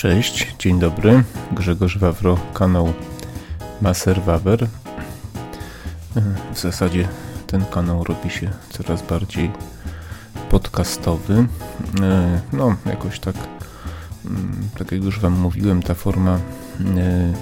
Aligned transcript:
Cześć, 0.00 0.54
dzień 0.58 0.78
dobry. 0.78 1.24
Grzegorz 1.52 1.98
Wawro, 1.98 2.38
kanał 2.54 2.92
Maser 3.80 4.22
Wawer. 4.22 4.66
W 6.54 6.58
zasadzie 6.58 7.08
ten 7.46 7.64
kanał 7.64 8.04
robi 8.04 8.30
się 8.30 8.50
coraz 8.70 9.02
bardziej 9.02 9.50
podcastowy. 10.50 11.46
No, 12.52 12.76
jakoś 12.86 13.20
tak, 13.20 13.34
mm, 14.24 14.68
tak 14.78 14.92
jak 14.92 15.04
już 15.04 15.20
Wam 15.20 15.32
mówiłem, 15.32 15.82
ta 15.82 15.94
forma 15.94 16.38
e, 16.96 17.32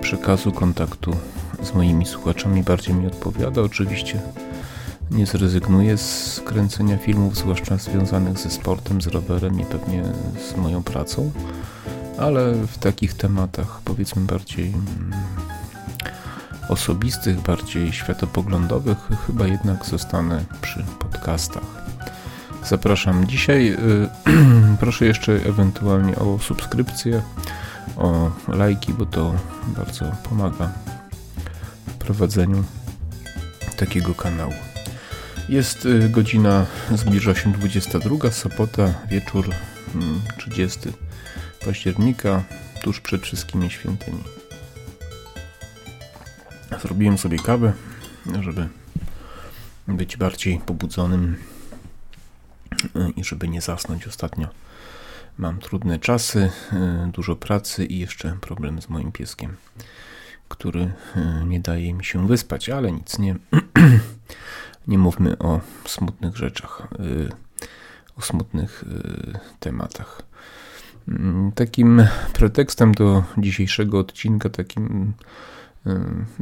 przekazu 0.00 0.52
kontaktu 0.52 1.16
z 1.62 1.74
moimi 1.74 2.06
słuchaczami 2.06 2.62
bardziej 2.62 2.94
mi 2.94 3.06
odpowiada. 3.06 3.62
Oczywiście 3.62 4.20
nie 5.12 5.26
zrezygnuję 5.26 5.98
z 5.98 6.40
kręcenia 6.44 6.96
filmów, 6.96 7.36
zwłaszcza 7.36 7.76
związanych 7.76 8.38
ze 8.38 8.50
sportem, 8.50 9.02
z 9.02 9.06
rowerem 9.06 9.60
i 9.60 9.64
pewnie 9.64 10.02
z 10.50 10.56
moją 10.56 10.82
pracą, 10.82 11.30
ale 12.18 12.54
w 12.54 12.78
takich 12.78 13.14
tematach 13.14 13.80
powiedzmy 13.84 14.22
bardziej 14.22 14.68
mm, 14.68 15.12
osobistych, 16.68 17.40
bardziej 17.40 17.92
światopoglądowych, 17.92 18.98
chyba 19.26 19.46
jednak 19.46 19.86
zostanę 19.86 20.44
przy 20.62 20.84
podcastach. 20.98 21.82
Zapraszam 22.64 23.26
dzisiaj. 23.26 23.68
Y, 23.68 24.08
proszę 24.80 25.06
jeszcze 25.06 25.32
ewentualnie 25.32 26.16
o 26.16 26.38
subskrypcję, 26.38 27.22
o 27.96 28.30
lajki, 28.48 28.94
bo 28.94 29.06
to 29.06 29.34
bardzo 29.76 30.04
pomaga 30.28 30.72
w 31.86 31.92
prowadzeniu 31.94 32.64
takiego 33.76 34.14
kanału. 34.14 34.71
Jest 35.48 35.86
y, 35.86 36.08
godzina, 36.08 36.66
zbliża 36.94 37.34
się 37.34 37.52
22, 37.52 38.30
sobota, 38.30 38.94
wieczór 39.10 39.50
30 40.38 40.80
mm, 40.84 40.98
października, 41.64 42.42
tuż 42.82 43.00
przed 43.00 43.22
wszystkimi 43.22 43.70
świętymi. 43.70 44.22
Zrobiłem 46.82 47.18
sobie 47.18 47.38
kawę, 47.38 47.72
żeby 48.40 48.68
być 49.88 50.16
bardziej 50.16 50.58
pobudzonym 50.58 51.36
y, 52.96 53.10
i 53.16 53.24
żeby 53.24 53.48
nie 53.48 53.60
zasnąć 53.60 54.06
ostatnio. 54.06 54.48
Mam 55.38 55.58
trudne 55.58 55.98
czasy, 55.98 56.50
y, 56.72 57.10
dużo 57.12 57.36
pracy 57.36 57.84
i 57.84 57.98
jeszcze 57.98 58.36
problem 58.40 58.82
z 58.82 58.88
moim 58.88 59.12
pieskiem, 59.12 59.56
który 60.48 60.92
nie 61.46 61.60
daje 61.60 61.94
mi 61.94 62.04
się 62.04 62.26
wyspać, 62.26 62.68
ale 62.68 62.92
nic 62.92 63.18
nie 63.18 63.36
nie 64.86 64.98
mówmy 64.98 65.38
o 65.38 65.60
smutnych 65.86 66.36
rzeczach, 66.36 66.88
y, 67.00 67.28
o 68.16 68.22
smutnych 68.22 68.84
y, 68.84 69.38
tematach. 69.60 70.22
Mm, 71.08 71.52
takim 71.52 72.06
pretekstem 72.32 72.92
do 72.94 73.24
dzisiejszego 73.38 73.98
odcinka, 73.98 74.48
takim 74.48 75.12
y, 75.86 75.90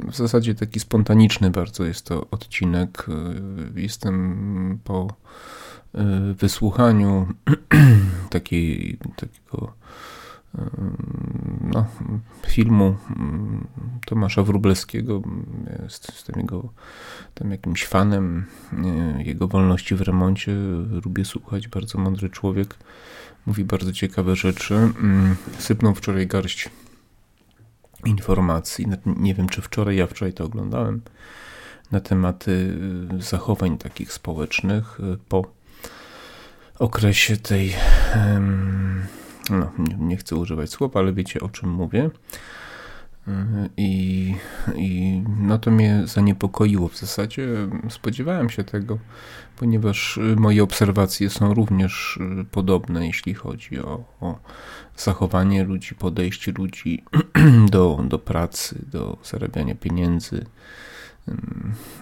w 0.09 0.17
zasadzie 0.17 0.55
taki 0.55 0.81
spontaniczny 0.81 1.51
bardzo 1.51 1.85
jest 1.85 2.07
to 2.07 2.27
odcinek. 2.31 3.07
Jestem 3.75 4.79
po 4.85 5.09
wysłuchaniu 6.35 7.27
takiej, 8.31 8.99
takiego 9.17 9.73
no, 11.61 11.87
filmu 12.47 12.97
Tomasza 14.07 14.43
Wróblewskiego. 14.43 15.23
Jestem 15.83 16.41
jego 16.41 16.73
tam 17.35 17.51
jakimś 17.51 17.87
fanem 17.87 18.47
jego 19.19 19.49
wolności 19.49 19.95
w 19.95 20.01
remoncie. 20.01 20.53
Lubię 21.05 21.25
słuchać, 21.25 21.69
bardzo 21.69 21.99
mądry 21.99 22.31
człowiek. 22.31 22.75
Mówi 23.47 23.65
bardzo 23.65 23.93
ciekawe 23.93 24.37
rzeczy. 24.37 24.93
Sypnął 25.59 25.95
wczoraj 25.95 26.27
garść 26.27 26.69
informacji. 28.05 28.87
Nie 29.07 29.35
wiem, 29.35 29.49
czy 29.49 29.63
wczoraj, 29.63 29.97
ja 29.97 30.07
wczoraj 30.07 30.33
to 30.33 30.45
oglądałem. 30.45 31.01
Na 31.93 32.01
tematy 32.01 32.79
zachowań 33.19 33.79
takich 33.79 34.13
społecznych 34.13 34.99
po 35.29 35.45
okresie 36.79 37.37
tej 37.37 37.75
no, 39.51 39.73
nie 39.99 40.17
chcę 40.17 40.37
używać 40.37 40.71
słów, 40.71 40.97
ale 40.97 41.13
wiecie 41.13 41.41
o 41.41 41.49
czym 41.49 41.71
mówię. 41.71 42.11
I, 43.77 44.35
I 44.77 45.23
no 45.39 45.59
to 45.59 45.71
mnie 45.71 46.03
zaniepokoiło 46.05 46.89
w 46.89 46.97
zasadzie. 46.97 47.49
Spodziewałem 47.89 48.51
się 48.51 48.65
tego, 48.65 48.99
ponieważ 49.57 50.19
moje 50.37 50.63
obserwacje 50.63 51.31
są 51.31 51.55
również 51.55 52.19
podobne, 52.51 53.07
jeśli 53.07 53.35
chodzi 53.35 53.79
o, 53.79 54.05
o 54.21 54.39
zachowanie 54.97 55.65
ludzi, 55.65 55.95
podejście 55.95 56.53
ludzi 56.53 57.05
do, 57.73 58.05
do 58.09 58.19
pracy, 58.19 58.85
do 58.93 59.19
zarabiania 59.25 59.75
pieniędzy. 59.75 60.47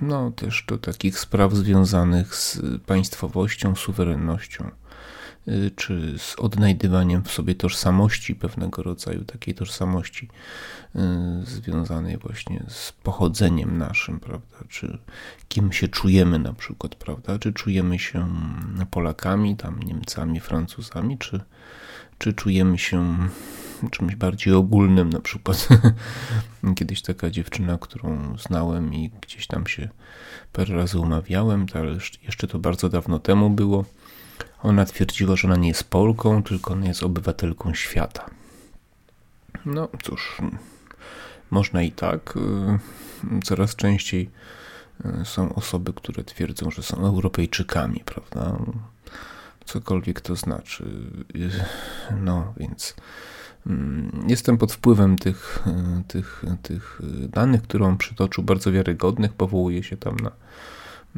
No 0.00 0.30
też 0.30 0.64
do 0.68 0.78
takich 0.78 1.18
spraw 1.18 1.52
związanych 1.54 2.34
z 2.34 2.60
państwowością, 2.86 3.74
suwerennością. 3.74 4.70
Y, 5.48 5.70
czy 5.76 6.18
z 6.18 6.36
odnajdywaniem 6.38 7.24
w 7.24 7.30
sobie 7.30 7.54
tożsamości 7.54 8.34
pewnego 8.34 8.82
rodzaju, 8.82 9.24
takiej 9.24 9.54
tożsamości 9.54 10.28
y, 10.96 11.00
związanej 11.46 12.16
właśnie 12.16 12.64
z 12.68 12.92
pochodzeniem 12.92 13.78
naszym, 13.78 14.20
prawda, 14.20 14.56
czy 14.68 14.98
kim 15.48 15.72
się 15.72 15.88
czujemy 15.88 16.38
na 16.38 16.52
przykład, 16.52 16.94
prawda, 16.94 17.38
czy 17.38 17.52
czujemy 17.52 17.98
się 17.98 18.28
Polakami, 18.90 19.56
tam 19.56 19.82
Niemcami, 19.82 20.40
Francuzami, 20.40 21.18
czy, 21.18 21.40
czy 22.18 22.32
czujemy 22.32 22.78
się 22.78 23.16
czymś 23.90 24.16
bardziej 24.16 24.54
ogólnym, 24.54 25.10
na 25.10 25.20
przykład? 25.20 25.68
Kiedyś 26.76 27.02
taka 27.02 27.30
dziewczyna, 27.30 27.78
którą 27.78 28.38
znałem 28.38 28.94
i 28.94 29.10
gdzieś 29.20 29.46
tam 29.46 29.66
się 29.66 29.88
parę 30.52 30.74
razy 30.74 30.98
umawiałem, 30.98 31.66
ale 31.74 31.98
jeszcze 32.22 32.46
to 32.46 32.58
bardzo 32.58 32.88
dawno 32.88 33.18
temu 33.18 33.50
było, 33.50 33.84
ona 34.62 34.84
twierdziła, 34.84 35.36
że 35.36 35.48
ona 35.48 35.56
nie 35.56 35.68
jest 35.68 35.84
Polką, 35.84 36.42
tylko 36.42 36.72
ona 36.72 36.86
jest 36.86 37.02
obywatelką 37.02 37.74
świata. 37.74 38.30
No 39.66 39.88
cóż, 40.02 40.38
można 41.50 41.82
i 41.82 41.92
tak. 41.92 42.34
Y, 42.36 43.42
coraz 43.42 43.76
częściej 43.76 44.30
y, 45.04 45.24
są 45.24 45.54
osoby, 45.54 45.92
które 45.92 46.24
twierdzą, 46.24 46.70
że 46.70 46.82
są 46.82 46.96
Europejczykami, 46.96 48.02
prawda? 48.04 48.58
Cokolwiek 49.64 50.20
to 50.20 50.36
znaczy. 50.36 50.84
Y, 51.36 51.50
no 52.20 52.54
więc 52.56 52.94
mm, 53.66 54.24
jestem 54.28 54.58
pod 54.58 54.72
wpływem 54.72 55.18
tych, 55.18 55.64
tych, 56.08 56.44
tych 56.62 57.00
danych, 57.28 57.62
które 57.62 57.84
on 57.84 57.96
przytoczył, 57.96 58.44
bardzo 58.44 58.72
wiarygodnych. 58.72 59.32
Powołuje 59.32 59.82
się 59.82 59.96
tam 59.96 60.16
na 60.16 60.30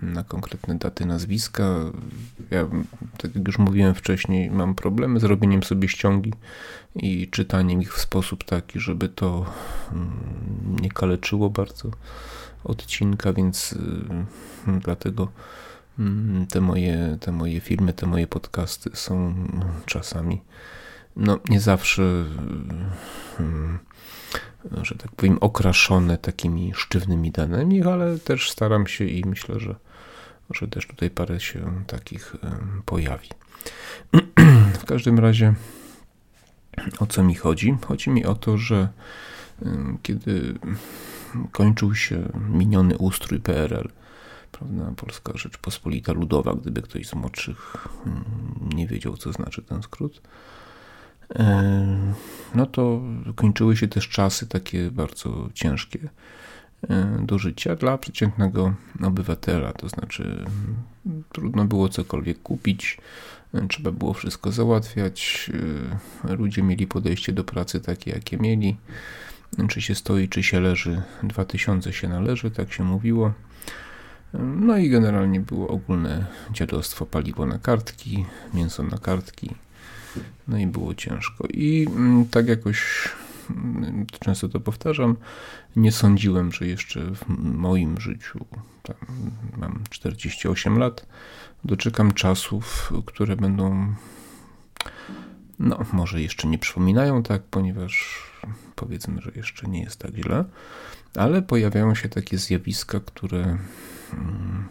na 0.02 0.24
konkretne 0.24 0.78
daty, 0.78 1.06
nazwiska. 1.06 1.64
Ja, 2.50 2.68
tak 3.18 3.34
jak 3.34 3.46
już 3.46 3.58
mówiłem 3.58 3.94
wcześniej, 3.94 4.50
mam 4.50 4.74
problemy 4.74 5.20
z 5.20 5.24
robieniem 5.24 5.62
sobie 5.62 5.88
ściągi 5.88 6.32
i 6.96 7.28
czytaniem 7.30 7.82
ich 7.82 7.94
w 7.94 8.00
sposób 8.00 8.44
taki, 8.44 8.80
żeby 8.80 9.08
to 9.08 9.46
mm, 9.92 10.76
nie 10.80 10.90
kaleczyło 10.90 11.50
bardzo 11.50 11.90
odcinka, 12.64 13.32
więc 13.32 13.72
y, 13.72 13.78
dlatego 14.80 15.28
mm, 15.98 16.46
te 16.46 16.60
moje, 16.60 17.16
te 17.20 17.32
moje 17.32 17.60
filmy, 17.60 17.92
te 17.92 18.06
moje 18.06 18.26
podcasty 18.26 18.90
są 18.94 19.34
czasami, 19.86 20.42
no 21.16 21.38
nie 21.48 21.60
zawsze, 21.60 22.02
y, 23.40 24.84
że 24.84 24.94
tak 24.94 25.10
powiem, 25.12 25.38
okraszone 25.40 26.18
takimi 26.18 26.72
sztywnymi 26.74 27.30
danymi, 27.30 27.82
ale 27.82 28.18
też 28.18 28.50
staram 28.50 28.86
się 28.86 29.04
i 29.04 29.24
myślę, 29.24 29.60
że 29.60 29.74
że 30.54 30.68
też 30.68 30.86
tutaj 30.86 31.10
parę 31.10 31.40
się 31.40 31.84
takich 31.86 32.36
pojawi. 32.84 33.28
W 34.82 34.84
każdym 34.84 35.18
razie 35.18 35.54
o 36.98 37.06
co 37.06 37.22
mi 37.22 37.34
chodzi? 37.34 37.76
Chodzi 37.86 38.10
mi 38.10 38.24
o 38.24 38.34
to, 38.34 38.58
że 38.58 38.88
kiedy 40.02 40.54
kończył 41.52 41.94
się 41.94 42.28
miniony 42.48 42.98
ustrój 42.98 43.40
PRL, 43.40 43.88
prawda, 44.52 44.92
Polska 44.96 45.32
Rzeczpospolita 45.34 46.12
Ludowa, 46.12 46.54
gdyby 46.54 46.82
ktoś 46.82 47.06
z 47.06 47.14
młodszych 47.14 47.88
nie 48.74 48.86
wiedział, 48.86 49.16
co 49.16 49.32
znaczy 49.32 49.62
ten 49.62 49.82
skrót, 49.82 50.22
no 52.54 52.66
to 52.66 53.00
kończyły 53.34 53.76
się 53.76 53.88
też 53.88 54.08
czasy 54.08 54.46
takie 54.46 54.90
bardzo 54.90 55.48
ciężkie 55.54 56.08
do 57.22 57.38
życia 57.38 57.76
dla 57.76 57.98
przeciętnego 57.98 58.74
obywatela. 59.02 59.72
To 59.72 59.88
znaczy, 59.88 60.44
trudno 61.32 61.64
było 61.64 61.88
cokolwiek 61.88 62.42
kupić, 62.42 62.98
e, 63.54 63.68
trzeba 63.68 63.92
było 63.92 64.14
wszystko 64.14 64.52
załatwiać. 64.52 65.50
E, 66.24 66.34
ludzie 66.34 66.62
mieli 66.62 66.86
podejście 66.86 67.32
do 67.32 67.44
pracy 67.44 67.80
takie, 67.80 68.10
jakie 68.10 68.36
mieli. 68.36 68.76
Czy 69.68 69.82
się 69.82 69.94
stoi, 69.94 70.28
czy 70.28 70.42
się 70.42 70.60
leży, 70.60 71.02
2000 71.22 71.92
się 71.92 72.08
należy, 72.08 72.50
tak 72.50 72.72
się 72.72 72.84
mówiło. 72.84 73.32
No 74.56 74.76
i 74.76 74.90
generalnie 74.90 75.40
było 75.40 75.68
ogólne 75.68 76.26
dziadostwo, 76.52 77.06
paliwo 77.06 77.46
na 77.46 77.58
kartki, 77.58 78.24
mięso 78.54 78.82
na 78.82 78.98
kartki, 78.98 79.50
no 80.48 80.58
i 80.58 80.66
było 80.66 80.94
ciężko. 80.94 81.46
I 81.46 81.86
mm, 81.96 82.26
tak 82.26 82.48
jakoś 82.48 83.08
często 84.20 84.48
to 84.48 84.60
powtarzam, 84.60 85.16
nie 85.76 85.92
sądziłem, 85.92 86.52
że 86.52 86.66
jeszcze 86.66 87.00
w 87.00 87.28
moim 87.38 88.00
życiu, 88.00 88.46
mam 89.56 89.82
48 89.90 90.78
lat, 90.78 91.06
doczekam 91.64 92.12
czasów, 92.12 92.92
które 93.06 93.36
będą, 93.36 93.94
no 95.58 95.78
może 95.92 96.22
jeszcze 96.22 96.48
nie 96.48 96.58
przypominają 96.58 97.22
tak, 97.22 97.42
ponieważ 97.42 98.22
powiedzmy, 98.74 99.22
że 99.22 99.30
jeszcze 99.34 99.66
nie 99.68 99.82
jest 99.82 99.98
tak 99.98 100.14
źle, 100.14 100.44
ale 101.16 101.42
pojawiają 101.42 101.94
się 101.94 102.08
takie 102.08 102.38
zjawiska, 102.38 103.00
które 103.00 103.58
mm, 104.12 104.68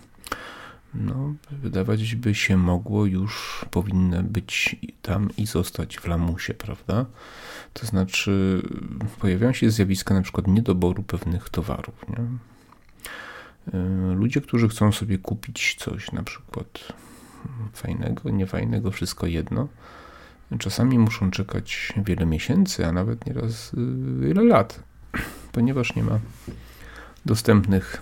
no, 0.94 1.34
wydawać 1.52 2.16
by 2.16 2.36
się 2.36 2.58
mogło, 2.58 3.06
już 3.06 3.66
powinny 3.72 4.24
być 4.24 4.76
tam 5.02 5.30
i 5.38 5.46
zostać 5.46 5.98
w 5.98 6.08
lamusie, 6.08 6.54
prawda? 6.54 7.06
To 7.74 7.86
znaczy, 7.86 8.62
pojawiają 9.20 9.54
się 9.54 9.72
zjawiska 9.72 10.14
na 10.14 10.22
przykład 10.22 10.48
niedoboru 10.48 11.04
pewnych 11.04 11.50
towarów. 11.50 12.06
Nie? 12.10 12.18
Y, 13.80 14.16
ludzie, 14.16 14.42
którzy 14.42 14.70
chcą 14.70 14.92
sobie 14.92 15.18
kupić 15.18 15.76
coś, 15.80 16.12
na 16.12 16.24
przykład 16.24 16.94
fajnego, 17.74 18.30
niefajnego, 18.30 18.92
wszystko 18.92 19.28
jedno, 19.28 19.68
czasami 20.60 21.00
muszą 21.00 21.32
czekać 21.32 21.94
wiele 21.98 22.26
miesięcy, 22.26 22.86
a 22.86 22.92
nawet 22.92 23.26
nieraz 23.26 23.74
y, 23.74 23.78
wiele 24.20 24.44
lat, 24.44 24.84
ponieważ 25.52 25.96
nie 25.96 26.04
ma 26.04 26.20
dostępnych 27.26 28.02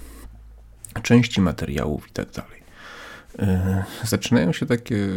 części 1.04 1.42
materiałów 1.42 2.10
i 2.10 2.12
tak. 2.12 2.28
E, 2.38 2.56
zaczynają 4.04 4.51
się 4.51 4.66
takie 4.66 5.07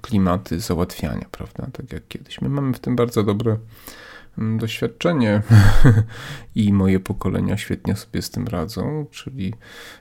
klimaty 0.00 0.60
załatwiania, 0.60 1.26
prawda? 1.30 1.66
Tak 1.72 1.92
jak 1.92 2.08
kiedyś. 2.08 2.40
My 2.40 2.48
mamy 2.48 2.72
w 2.72 2.78
tym 2.78 2.96
bardzo 2.96 3.22
dobre 3.22 3.56
mm, 4.38 4.58
doświadczenie 4.58 5.42
i 6.54 6.72
moje 6.72 7.00
pokolenia 7.00 7.56
świetnie 7.56 7.96
sobie 7.96 8.22
z 8.22 8.30
tym 8.30 8.46
radzą, 8.46 9.06
czyli, 9.10 9.54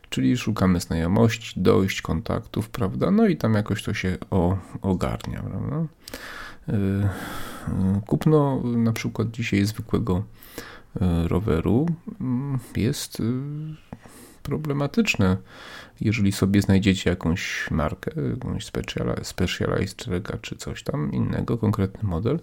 czyli 0.10 0.38
szukamy 0.38 0.80
znajomości, 0.80 1.62
dojść, 1.62 2.02
kontaktów, 2.02 2.70
prawda? 2.70 3.12
No 3.12 3.28
i 3.28 3.38
tam 3.38 3.54
jakoś 3.54 3.84
to 3.84 3.94
się 3.94 4.18
o, 4.32 4.58
ogarnia, 4.82 5.44
prawda? 5.44 5.86
E, 6.70 6.74
e, 6.74 8.02
kupno 8.08 8.62
na 8.64 8.94
przykład 8.94 9.32
dzisiaj 9.32 9.66
zwykłego 9.66 10.24
roweru 11.28 11.86
mm, 12.22 12.60
jest 12.76 13.22
problematyczne 14.44 15.38
jeżeli 16.02 16.32
sobie 16.32 16.62
znajdziecie 16.62 17.10
jakąś 17.10 17.72
markę, 17.72 18.12
jakąś 18.30 18.66
Specialized 19.24 20.08
czy 20.42 20.56
coś 20.56 20.84
tam 20.84 21.12
innego, 21.12 21.58
konkretny 21.58 22.10
model, 22.10 22.40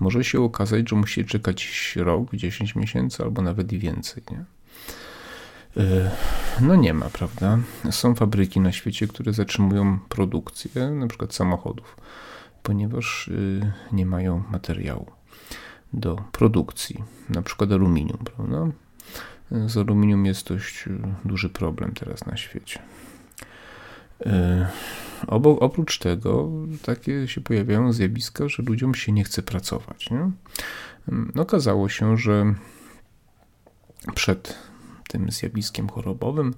może 0.00 0.24
się 0.24 0.40
okazać, 0.40 0.88
że 0.88 0.96
musicie 0.96 1.24
czekać 1.24 1.92
rok, 1.96 2.34
10 2.34 2.74
miesięcy 2.74 3.22
albo 3.22 3.42
nawet 3.42 3.72
i 3.72 3.78
więcej. 3.78 4.22
Nie? 4.30 4.44
E, 5.84 6.10
no 6.60 6.74
nie 6.74 6.94
ma, 6.94 7.10
prawda? 7.10 7.58
Są 7.90 8.14
fabryki 8.14 8.60
na 8.60 8.72
świecie, 8.72 9.06
które 9.06 9.32
zatrzymują 9.32 9.98
produkcję, 10.08 10.90
na 10.90 11.06
przykład 11.06 11.34
samochodów, 11.34 11.96
ponieważ 12.62 13.28
y, 13.28 13.72
nie 13.92 14.06
mają 14.06 14.42
materiału 14.50 15.06
do 15.92 16.16
produkcji, 16.32 17.04
na 17.28 17.42
przykład 17.42 17.72
aluminium, 17.72 18.18
prawda? 18.18 18.66
Z 19.50 19.76
aluminium 19.76 20.26
jest 20.26 20.48
dość 20.48 20.86
y, 20.86 21.00
duży 21.24 21.48
problem 21.48 21.92
teraz 21.94 22.26
na 22.26 22.36
świecie. 22.36 22.80
Y, 24.26 24.66
obok, 25.26 25.62
oprócz 25.62 25.98
tego 25.98 26.50
takie 26.82 27.28
się 27.28 27.40
pojawiają 27.40 27.92
zjawiska, 27.92 28.48
że 28.48 28.62
ludziom 28.62 28.94
się 28.94 29.12
nie 29.12 29.24
chce 29.24 29.42
pracować. 29.42 30.10
Nie? 30.10 30.30
No, 31.34 31.42
okazało 31.42 31.88
się, 31.88 32.16
że 32.16 32.54
przed 34.14 34.58
tym 35.08 35.30
zjawiskiem 35.30 35.88
chorobowym 35.88 36.54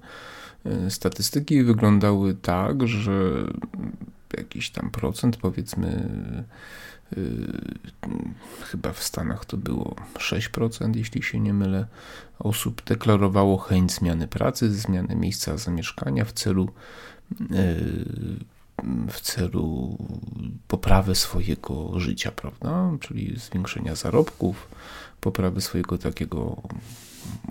y, 0.65 0.91
statystyki 0.91 1.63
wyglądały 1.63 2.33
tak, 2.33 2.87
że 2.87 3.31
jakiś 4.37 4.69
tam 4.69 4.91
procent, 4.91 5.37
powiedzmy, 5.37 6.09
chyba 8.63 8.93
w 8.93 9.03
Stanach 9.03 9.45
to 9.45 9.57
było 9.57 9.95
6%, 10.15 10.95
jeśli 10.95 11.23
się 11.23 11.39
nie 11.39 11.53
mylę, 11.53 11.87
osób 12.39 12.83
deklarowało 12.83 13.57
chęć 13.57 13.91
zmiany 13.91 14.27
pracy, 14.27 14.71
zmiany 14.73 15.15
miejsca 15.15 15.57
zamieszkania 15.57 16.25
w 16.25 16.33
celu 16.33 16.69
e, 17.51 17.75
w 19.09 19.21
celu 19.21 19.97
poprawy 20.67 21.15
swojego 21.15 21.99
życia, 21.99 22.31
prawda? 22.31 22.91
Czyli 22.99 23.39
zwiększenia 23.39 23.95
zarobków, 23.95 24.67
poprawy 25.21 25.61
swojego 25.61 25.97
takiego 25.97 26.61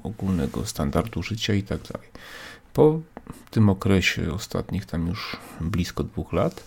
ogólnego 0.02 0.66
standardu 0.66 1.22
życia 1.22 1.54
i 1.54 1.62
tak 1.62 1.80
dalej. 1.92 2.08
Po 2.72 3.00
tym 3.50 3.68
okresie 3.68 4.32
ostatnich 4.32 4.86
tam 4.86 5.06
już 5.06 5.36
blisko 5.60 6.04
dwóch 6.04 6.32
lat 6.32 6.64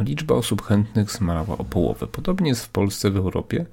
liczba 0.00 0.34
osób 0.34 0.62
chętnych 0.62 1.10
zmalała 1.10 1.58
o 1.58 1.64
połowę. 1.64 2.06
Podobnie 2.06 2.48
jest 2.48 2.64
w 2.64 2.68
Polsce, 2.68 3.10
w 3.10 3.16
Europie. 3.16 3.66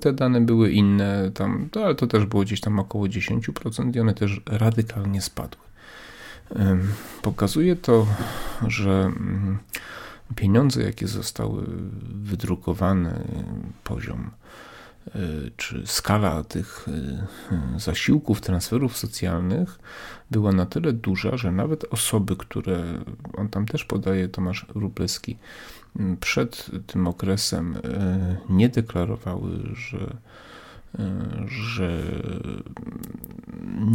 Te 0.00 0.12
dane 0.12 0.40
były 0.40 0.70
inne, 0.70 1.30
tam, 1.34 1.68
ale 1.84 1.94
to 1.94 2.06
też 2.06 2.26
było 2.26 2.42
gdzieś 2.42 2.60
tam 2.60 2.78
około 2.78 3.04
10% 3.04 3.96
i 3.96 4.00
one 4.00 4.14
też 4.14 4.40
radykalnie 4.46 5.22
spadły. 5.22 5.66
Pokazuje 7.22 7.76
to, 7.76 8.06
że 8.66 8.90
mm, 8.90 9.58
pieniądze, 10.36 10.82
jakie 10.82 11.08
zostały 11.08 11.64
wydrukowane, 12.02 13.24
poziom 13.84 14.20
y, 14.20 14.30
czy 15.56 15.82
skala 15.86 16.44
tych 16.44 16.86
y, 17.76 17.80
zasiłków, 17.80 18.40
transferów 18.40 18.96
socjalnych 18.96 19.78
była 20.30 20.52
na 20.52 20.66
tyle 20.66 20.92
duża, 20.92 21.36
że 21.36 21.52
nawet 21.52 21.84
osoby, 21.90 22.36
które, 22.36 22.84
on 23.36 23.48
tam 23.48 23.66
też 23.66 23.84
podaje 23.84 24.28
Tomasz 24.28 24.66
Rubleski, 24.74 25.36
przed 26.20 26.70
tym 26.86 27.06
okresem 27.06 27.76
e, 27.76 28.36
nie 28.48 28.68
deklarowały, 28.68 29.50
że, 29.74 30.16
że 31.46 32.02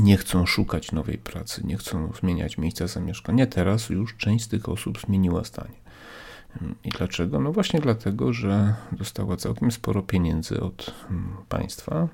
nie 0.04 0.18
chcą 0.18 0.46
szukać 0.46 0.92
nowej 0.92 1.18
pracy, 1.18 1.62
nie 1.66 1.78
chcą 1.78 2.12
zmieniać 2.20 2.58
miejsca 2.58 2.88
zamieszkania. 2.88 3.48
Teraz 3.48 3.90
już 3.90 4.18
część 4.18 4.46
z 4.46 4.48
tych 4.48 4.70
osób 4.70 5.00
zmieniła 5.00 5.44
zdanie. 5.44 5.81
I 6.84 6.90
dlaczego? 6.90 7.40
No 7.40 7.52
właśnie 7.52 7.80
dlatego, 7.80 8.34
że 8.34 8.74
dostała 8.92 9.38
całkiem 9.38 9.72
sporo 9.72 10.02
pieniędzy 10.02 10.62
od 10.62 10.94
mm, 11.10 11.38
państwa, 11.50 12.08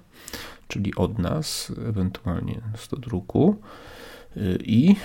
czyli 0.68 0.96
od 0.96 1.20
nas, 1.20 1.74
ewentualnie 1.88 2.62
z 2.78 3.00
druku, 3.00 3.62
y, 4.38 4.60
i 4.64 4.96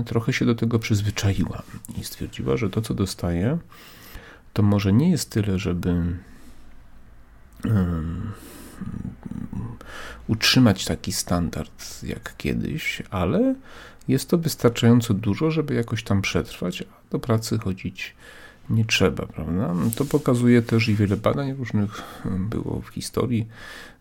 y, 0.00 0.04
trochę 0.04 0.32
się 0.32 0.46
do 0.46 0.54
tego 0.54 0.78
przyzwyczaiła 0.78 1.62
i 2.00 2.04
stwierdziła, 2.04 2.56
że 2.56 2.70
to, 2.70 2.80
co 2.80 2.94
dostaje, 2.94 3.58
to 4.52 4.62
może 4.62 4.92
nie 4.92 5.10
jest 5.10 5.30
tyle, 5.30 5.58
żeby 5.58 5.88
um, 7.64 8.32
utrzymać 10.26 10.84
taki 10.84 11.12
standard 11.12 12.02
jak 12.02 12.36
kiedyś, 12.36 13.02
ale 13.10 13.54
jest 14.08 14.30
to 14.30 14.38
wystarczająco 14.38 15.14
dużo, 15.14 15.50
żeby 15.50 15.74
jakoś 15.74 16.02
tam 16.02 16.22
przetrwać, 16.22 16.82
a 16.82 17.10
do 17.10 17.18
pracy 17.18 17.58
chodzić 17.58 18.14
nie 18.70 18.84
trzeba, 18.84 19.26
prawda? 19.26 19.74
To 19.96 20.04
pokazuje 20.04 20.62
też 20.62 20.88
i 20.88 20.94
wiele 20.94 21.16
badań 21.16 21.54
różnych 21.54 22.02
było 22.24 22.80
w 22.80 22.88
historii, 22.88 23.48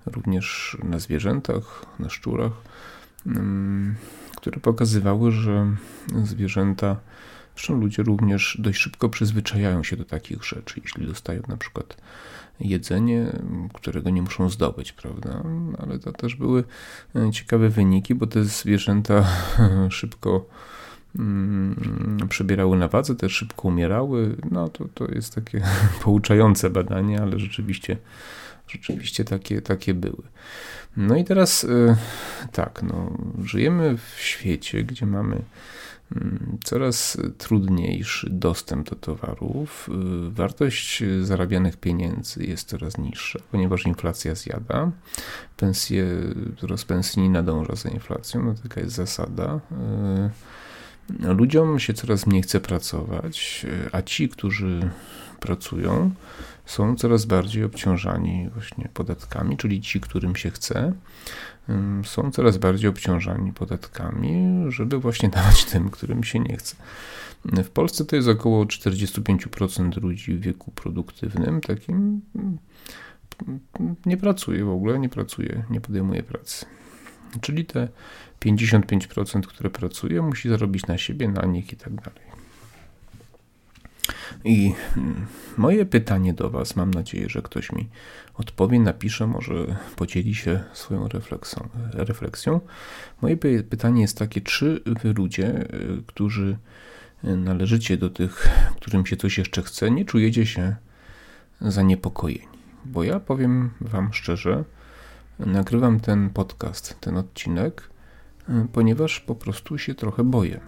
również 0.05 0.77
na 0.83 0.99
zwierzętach, 0.99 1.85
na 1.99 2.09
szczurach, 2.09 2.51
które 4.35 4.59
pokazywały, 4.59 5.31
że 5.31 5.75
zwierzęta 6.23 6.97
Zresztą 7.55 7.79
ludzie 7.79 8.03
również 8.03 8.57
dość 8.59 8.79
szybko 8.79 9.09
przyzwyczajają 9.09 9.83
się 9.83 9.97
do 9.97 10.05
takich 10.05 10.43
rzeczy, 10.43 10.81
jeśli 10.83 11.07
dostają 11.07 11.41
na 11.47 11.57
przykład 11.57 11.97
jedzenie, 12.59 13.25
którego 13.73 14.09
nie 14.09 14.21
muszą 14.21 14.49
zdobyć, 14.49 14.93
prawda? 14.93 15.43
Ale 15.79 15.99
to 15.99 16.11
też 16.11 16.35
były 16.35 16.63
e, 17.15 17.31
ciekawe 17.31 17.69
wyniki, 17.69 18.15
bo 18.15 18.27
te 18.27 18.43
zwierzęta 18.43 19.27
szybko 19.89 20.45
mm, 21.19 22.17
przebierały 22.29 22.77
na 22.77 22.87
wadze, 22.87 23.15
też 23.15 23.33
szybko 23.33 23.67
umierały. 23.67 24.35
No 24.51 24.67
to, 24.67 24.85
to 24.93 25.11
jest 25.11 25.35
takie 25.35 25.61
pouczające 26.03 26.69
badanie, 26.69 27.21
ale 27.21 27.39
rzeczywiście, 27.39 27.97
rzeczywiście 28.67 29.23
takie, 29.23 29.61
takie 29.61 29.93
były. 29.93 30.23
No 30.97 31.15
i 31.15 31.23
teraz 31.23 31.63
e, 31.63 31.97
tak, 32.51 32.83
no, 32.83 33.17
żyjemy 33.43 33.97
w 33.97 34.21
świecie, 34.21 34.83
gdzie 34.83 35.05
mamy 35.05 35.41
Mm, 36.11 36.57
coraz 36.63 37.17
trudniejszy 37.37 38.29
dostęp 38.29 38.89
do 38.89 38.95
towarów. 38.95 39.89
Y, 40.27 40.29
wartość 40.29 41.03
zarabianych 41.21 41.77
pieniędzy 41.77 42.45
jest 42.45 42.69
coraz 42.69 42.97
niższa, 42.97 43.39
ponieważ 43.51 43.85
inflacja 43.85 44.35
zjada. 44.35 44.91
Pensje, 45.57 46.05
wzrost 46.57 46.85
pensji 46.85 47.21
nie 47.21 47.29
nadąża 47.29 47.75
za 47.75 47.89
inflacją, 47.89 48.43
no 48.43 48.53
taka 48.63 48.81
jest 48.81 48.95
zasada. 48.95 49.59
Ludziom 51.19 51.79
się 51.79 51.93
coraz 51.93 52.27
mniej 52.27 52.41
chce 52.41 52.59
pracować, 52.59 53.65
a 53.91 54.01
ci, 54.01 54.29
którzy 54.29 54.89
pracują, 55.39 56.11
są 56.65 56.95
coraz 56.95 57.25
bardziej 57.25 57.63
obciążani 57.63 58.49
właśnie 58.53 58.89
podatkami, 58.93 59.57
czyli 59.57 59.81
ci, 59.81 59.99
którym 59.99 60.35
się 60.35 60.51
chce, 60.51 60.93
są 62.03 62.31
coraz 62.31 62.57
bardziej 62.57 62.89
obciążani 62.89 63.53
podatkami, 63.53 64.63
żeby 64.67 64.99
właśnie 64.99 65.29
dawać 65.39 65.65
tym, 65.65 65.89
którym 65.89 66.23
się 66.23 66.39
nie 66.39 66.57
chce. 66.57 66.75
W 67.45 67.69
Polsce 67.69 68.05
to 68.05 68.15
jest 68.15 68.27
około 68.27 68.65
45% 68.65 70.01
ludzi 70.01 70.33
w 70.33 70.41
wieku 70.41 70.71
produktywnym, 70.71 71.61
takim 71.61 72.21
nie 74.05 74.17
pracuje 74.17 74.65
w 74.65 74.69
ogóle, 74.69 74.99
nie 74.99 75.09
pracuje, 75.09 75.63
nie 75.69 75.81
podejmuje 75.81 76.23
pracy. 76.23 76.65
Czyli 77.41 77.65
te 77.65 77.87
55%, 78.39 79.41
które 79.41 79.69
pracuje, 79.69 80.21
musi 80.21 80.49
zarobić 80.49 80.87
na 80.87 80.97
siebie, 80.97 81.27
na 81.27 81.45
nich 81.45 81.73
i 81.73 81.77
tak 81.77 81.93
dalej. 81.93 82.25
I 84.43 84.73
mm, 84.97 85.25
moje 85.57 85.85
pytanie 85.85 86.33
do 86.33 86.49
Was, 86.49 86.75
mam 86.75 86.91
nadzieję, 86.91 87.29
że 87.29 87.41
ktoś 87.41 87.71
mi 87.71 87.89
odpowie, 88.33 88.79
napisze, 88.79 89.27
może 89.27 89.53
podzieli 89.95 90.35
się 90.35 90.63
swoją 90.73 91.07
refleksją. 91.07 91.69
refleksją. 91.93 92.59
Moje 93.21 93.37
pytanie 93.63 94.01
jest 94.01 94.17
takie, 94.17 94.41
czy 94.41 94.81
Wy 94.85 95.13
ludzie, 95.13 95.73
y, 95.73 96.03
którzy 96.07 96.57
należycie 97.23 97.97
do 97.97 98.09
tych, 98.09 98.47
którym 98.81 99.05
się 99.05 99.17
coś 99.17 99.37
jeszcze 99.37 99.61
chce, 99.61 99.91
nie 99.91 100.05
czujecie 100.05 100.45
się 100.45 100.75
zaniepokojeni? 101.61 102.47
Bo 102.85 103.03
ja 103.03 103.19
powiem 103.19 103.69
Wam 103.81 104.13
szczerze, 104.13 104.63
nagrywam 105.39 105.99
ten 105.99 106.29
podcast, 106.29 106.97
ten 106.99 107.17
odcinek, 107.17 107.89
y, 108.49 108.53
ponieważ 108.73 109.19
po 109.19 109.35
prostu 109.35 109.77
się 109.77 109.95
trochę 109.95 110.23
boję. 110.23 110.59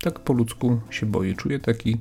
Tak 0.00 0.20
po 0.20 0.32
ludzku 0.32 0.80
się 0.90 1.06
boję. 1.06 1.34
Czuję 1.34 1.58
taki 1.58 2.00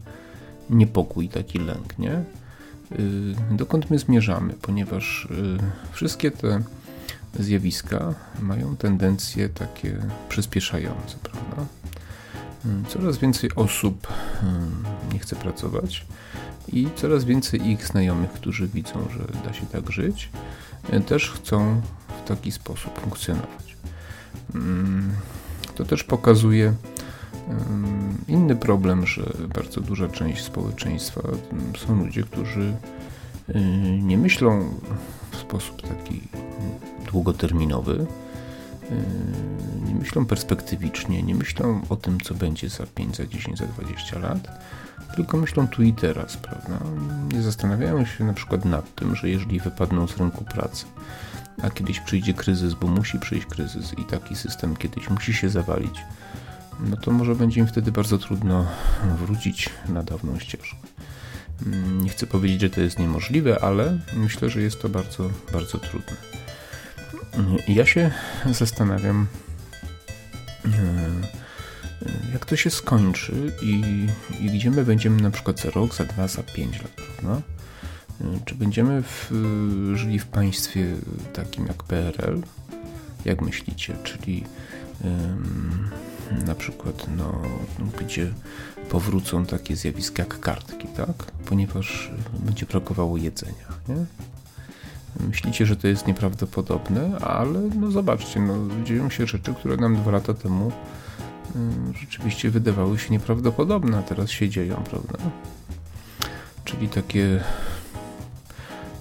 niepokój, 0.70 1.30
taki 1.30 1.60
lęk, 1.60 2.00
nie? 2.00 2.12
Y, 2.12 3.36
dokąd 3.52 3.90
my 3.90 4.00
zmierzamy, 4.00 4.54
ponieważ 4.62 5.26
y, 5.26 5.58
wszystkie 5.92 6.32
te 6.32 6.64
zjawiska 7.40 8.14
mają 8.42 8.76
tendencje 8.76 9.50
takie 9.50 9.98
przyspieszające, 10.30 11.18
prawda? 11.24 11.66
Coraz 12.88 13.18
więcej 13.18 13.50
osób 13.56 14.08
nie 15.14 15.20
chce 15.20 15.36
pracować 15.36 16.06
i 16.74 16.88
coraz 16.96 17.24
więcej 17.24 17.68
ich 17.68 17.88
znajomych, 17.88 18.32
którzy 18.32 18.68
widzą, 18.68 19.08
że 19.18 19.42
da 19.44 19.54
się 19.54 19.66
tak 19.66 19.92
żyć, 19.92 20.30
też 21.08 21.32
chcą 21.32 21.82
w 22.26 22.28
taki 22.28 22.52
sposób 22.52 23.00
funkcjonować. 23.00 23.78
To 25.76 25.86
też 25.86 26.04
pokazuje, 26.04 26.74
Inny 28.28 28.56
problem, 28.56 29.08
że 29.08 29.24
bardzo 29.56 29.82
duża 29.82 30.08
część 30.08 30.44
społeczeństwa 30.44 31.22
są 31.78 31.96
ludzie, 31.96 32.24
którzy 32.24 32.74
y, 33.50 33.60
nie 34.02 34.18
myślą 34.18 34.70
w 35.32 35.36
sposób 35.36 35.82
taki 35.82 36.22
długoterminowy, 37.12 38.06
nie 39.88 39.96
myślą 39.96 40.26
perspektywicznie, 40.26 41.24
nie 41.24 41.36
myślą 41.36 41.82
o 41.90 41.96
tym, 41.96 42.22
co 42.22 42.34
będzie 42.34 42.70
za 42.70 42.86
5, 42.86 43.18
za 43.18 43.26
10, 43.26 43.60
za 43.60 43.66
20 43.66 44.20
lat, 44.20 44.62
tylko 45.16 45.38
myślą 45.38 45.68
tu 45.68 45.84
i 45.84 45.94
teraz, 45.94 46.38
prawda? 46.38 46.80
Nie 47.34 47.42
zastanawiają 47.42 48.06
się 48.06 48.24
na 48.24 48.34
przykład 48.34 48.66
nad 48.66 48.96
tym, 48.96 49.16
że 49.16 49.30
jeżeli 49.30 49.60
wypadną 49.60 50.08
z 50.08 50.18
rynku 50.18 50.44
pracy, 50.44 50.86
a 51.62 51.70
kiedyś 51.70 52.00
przyjdzie 52.00 52.34
kryzys, 52.34 52.74
bo 52.74 52.88
musi 52.88 53.20
przyjść 53.20 53.46
kryzys 53.46 53.94
i 53.98 54.04
taki 54.04 54.36
system 54.36 54.76
kiedyś 54.76 55.10
musi 55.10 55.34
się 55.34 55.50
zawalić, 55.50 56.00
no 56.80 56.98
to 56.98 57.12
może 57.12 57.36
będzie 57.36 57.60
im 57.60 57.68
wtedy 57.68 57.92
bardzo 57.92 58.18
trudno 58.18 58.66
wrócić 59.18 59.70
na 59.90 60.04
dawną 60.04 60.40
ścieżkę. 60.40 60.78
Mm, 61.66 62.04
nie 62.04 62.10
chcę 62.10 62.28
powiedzieć, 62.28 62.62
że 62.62 62.70
to 62.70 62.82
jest 62.82 63.00
niemożliwe, 63.00 63.64
ale 63.64 63.98
myślę, 64.14 64.50
że 64.50 64.62
jest 64.62 64.82
to 64.82 64.90
bardzo, 64.90 65.30
bardzo 65.54 65.78
trudne. 65.78 66.16
Ja 67.68 67.86
się 67.86 68.12
zastanawiam, 68.52 69.28
e, 70.66 70.70
jak 72.34 72.46
to 72.46 72.56
się 72.56 72.70
skończy 72.70 73.52
i, 73.62 73.82
i 74.40 74.46
gdzie 74.46 74.72
my 74.72 74.86
będziemy 74.86 75.22
na 75.22 75.32
przykład 75.32 75.60
za 75.60 75.70
rok, 75.70 75.96
za 75.96 76.06
dwa, 76.06 76.28
za 76.28 76.44
pięć 76.44 76.82
lat, 76.82 76.92
prawda? 76.92 77.42
E, 78.22 78.40
czy 78.46 78.56
będziemy 78.56 79.04
w, 79.04 79.32
żyli 79.96 80.20
w 80.20 80.28
państwie 80.28 80.86
takim 81.34 81.68
jak 81.68 81.84
PRL? 81.84 82.42
Jak 83.26 83.42
myślicie? 83.42 83.96
Czyli 84.04 84.44
na 86.46 86.56
przykład, 86.56 87.06
no, 87.18 87.42
gdzie 88.00 88.34
powrócą 88.90 89.46
takie 89.46 89.76
zjawiska 89.76 90.24
jak 90.24 90.40
kartki, 90.40 90.88
tak? 90.88 91.32
Ponieważ 91.46 92.12
będzie 92.40 92.66
brakowało 92.66 93.18
jedzenia, 93.18 93.68
nie? 93.90 94.06
Myślicie, 95.28 95.66
że 95.66 95.76
to 95.76 95.88
jest 95.88 96.08
nieprawdopodobne, 96.08 97.18
ale 97.20 97.60
no 97.60 97.92
zobaczcie, 97.92 98.40
no, 98.40 98.84
dzieją 98.84 99.10
się 99.10 99.28
rzeczy, 99.28 99.54
które 99.54 99.78
nam 99.78 99.96
dwa 99.96 100.12
lata 100.12 100.34
temu 100.34 100.72
y, 101.56 101.98
rzeczywiście 102.02 102.50
wydawały 102.50 103.00
się 103.00 103.10
nieprawdopodobne, 103.10 103.98
a 103.98 104.02
teraz 104.02 104.30
się 104.30 104.50
dzieją, 104.50 104.76
prawda? 104.76 105.18
Czyli 106.66 106.90
takie 106.90 107.44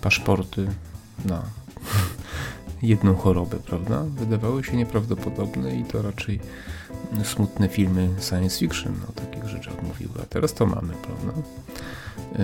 paszporty 0.00 0.68
na 1.24 1.42
jedną 2.82 3.14
chorobę, 3.14 3.56
prawda? 3.56 4.02
Wydawały 4.02 4.64
się 4.64 4.76
nieprawdopodobne 4.76 5.76
i 5.76 5.84
to 5.84 6.02
raczej 6.02 6.40
smutne 7.24 7.68
filmy 7.68 8.08
science 8.20 8.58
fiction 8.58 8.94
o 9.08 9.12
takich 9.12 9.44
rzeczach 9.44 9.82
mówiły, 9.82 10.12
a 10.22 10.26
teraz 10.26 10.54
to 10.54 10.66
mamy, 10.66 10.94
prawda? 10.94 11.32
Yy, 12.32 12.38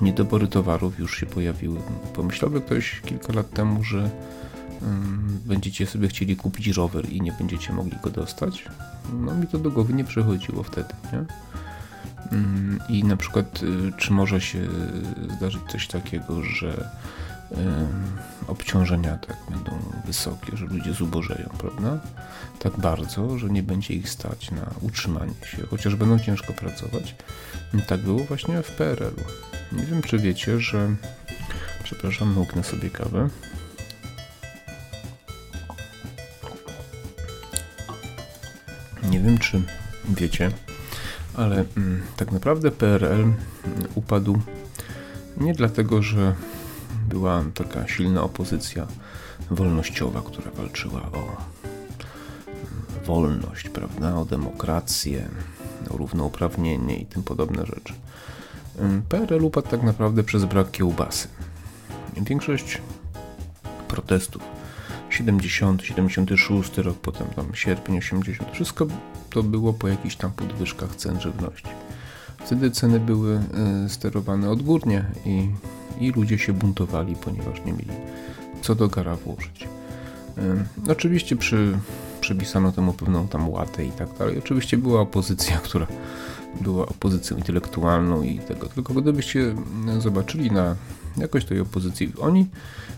niedobory 0.00 0.48
towarów 0.48 0.98
już 0.98 1.16
się 1.20 1.26
pojawiły. 1.26 1.80
Pomyślałby 2.14 2.60
ktoś 2.60 3.00
kilka 3.00 3.32
lat 3.32 3.50
temu, 3.50 3.84
że 3.84 4.10
będziecie 5.46 5.86
sobie 5.86 6.08
chcieli 6.08 6.36
kupić 6.36 6.68
rower 6.68 7.08
i 7.08 7.20
nie 7.20 7.32
będziecie 7.32 7.72
mogli 7.72 7.98
go 8.02 8.10
dostać? 8.10 8.64
No 9.12 9.34
mi 9.34 9.46
to 9.46 9.58
do 9.58 9.70
głowy 9.70 9.92
nie 9.92 10.04
przychodziło 10.04 10.62
wtedy, 10.62 10.94
nie? 11.12 11.18
Yy, 11.18 12.78
I 12.88 13.04
na 13.04 13.16
przykład, 13.16 13.62
y, 13.62 13.92
czy 13.96 14.12
może 14.12 14.40
się 14.40 14.66
zdarzyć 15.36 15.62
coś 15.68 15.88
takiego, 15.88 16.42
że 16.42 16.90
obciążenia 18.46 19.18
tak 19.18 19.36
będą 19.50 19.78
wysokie, 20.06 20.56
że 20.56 20.66
ludzie 20.66 20.92
zubożeją, 20.92 21.48
prawda? 21.58 22.00
Tak 22.58 22.76
bardzo, 22.76 23.38
że 23.38 23.48
nie 23.48 23.62
będzie 23.62 23.94
ich 23.94 24.10
stać 24.10 24.50
na 24.50 24.70
utrzymanie 24.80 25.34
się, 25.46 25.66
chociaż 25.66 25.96
będą 25.96 26.18
ciężko 26.18 26.52
pracować. 26.52 27.14
Tak 27.86 28.00
było 28.00 28.24
właśnie 28.24 28.62
w 28.62 28.70
PRL-u. 28.70 29.22
Nie 29.76 29.84
wiem, 29.84 30.02
czy 30.02 30.18
wiecie, 30.18 30.60
że... 30.60 30.94
Przepraszam, 31.84 32.32
młuknę 32.32 32.64
sobie 32.64 32.90
kawę. 32.90 33.28
Nie 39.10 39.20
wiem, 39.20 39.38
czy 39.38 39.62
wiecie, 40.08 40.50
ale 41.34 41.64
mm, 41.76 42.02
tak 42.16 42.32
naprawdę 42.32 42.70
PRL 42.70 43.32
upadł 43.94 44.38
nie 45.36 45.54
dlatego, 45.54 46.02
że 46.02 46.34
była 47.08 47.44
taka 47.54 47.88
silna 47.88 48.22
opozycja 48.22 48.86
wolnościowa, 49.50 50.22
która 50.22 50.50
walczyła 50.50 51.00
o 51.00 51.36
wolność, 53.06 53.68
prawda, 53.68 54.16
o 54.16 54.24
demokrację, 54.24 55.28
o 55.90 55.96
równouprawnienie 55.96 56.96
i 56.96 57.06
tym 57.06 57.22
podobne 57.22 57.66
rzeczy. 57.66 57.94
PRL 59.08 59.44
upadł 59.44 59.68
tak 59.68 59.82
naprawdę 59.82 60.22
przez 60.22 60.44
brak 60.44 60.70
kiełbasy. 60.70 61.28
Większość 62.16 62.82
protestów 63.88 64.42
70, 65.10 65.82
76 65.82 66.78
rok, 66.78 66.96
potem 66.98 67.26
tam 67.26 67.54
sierpień 67.54 67.98
80, 67.98 68.50
wszystko 68.52 68.86
to 69.30 69.42
było 69.42 69.72
po 69.72 69.88
jakichś 69.88 70.16
tam 70.16 70.32
podwyżkach 70.32 70.96
cen 70.96 71.20
żywności. 71.20 71.68
Wtedy 72.38 72.70
ceny 72.70 73.00
były 73.00 73.34
e, 73.34 73.88
sterowane 73.88 74.50
odgórnie 74.50 75.04
i 75.24 75.48
i 76.00 76.10
ludzie 76.10 76.38
się 76.38 76.52
buntowali, 76.52 77.16
ponieważ 77.16 77.64
nie 77.64 77.72
mieli 77.72 77.92
co 78.64 78.74
do 78.74 78.88
gara 78.88 79.16
włożyć. 79.16 79.68
Oczywiście 80.88 81.36
przy, 81.36 81.78
przypisano 82.20 82.72
temu 82.72 82.92
pewną 82.92 83.28
tam 83.28 83.48
łatę 83.48 83.84
i 83.84 83.90
tak 83.90 84.08
dalej. 84.18 84.38
Oczywiście 84.38 84.78
była 84.78 85.00
opozycja, 85.00 85.56
która 85.68 85.86
była 86.60 86.86
opozycją 86.86 87.36
intelektualną 87.36 88.22
i 88.22 88.38
tego. 88.38 88.66
Tylko 88.66 88.94
gdybyście 88.94 89.54
zobaczyli 89.98 90.50
na 90.50 90.76
jakość 91.16 91.46
tej 91.46 91.60
opozycji, 91.60 92.12
oni 92.20 92.46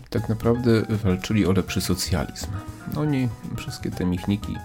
tak 0.09 0.29
naprawdę 0.29 0.81
walczyli 1.03 1.45
o 1.45 1.51
lepszy 1.51 1.81
socjalizm. 1.81 2.47
Oni, 2.95 3.29
wszystkie 3.57 3.91
te 3.91 4.05
michniki, 4.05 4.55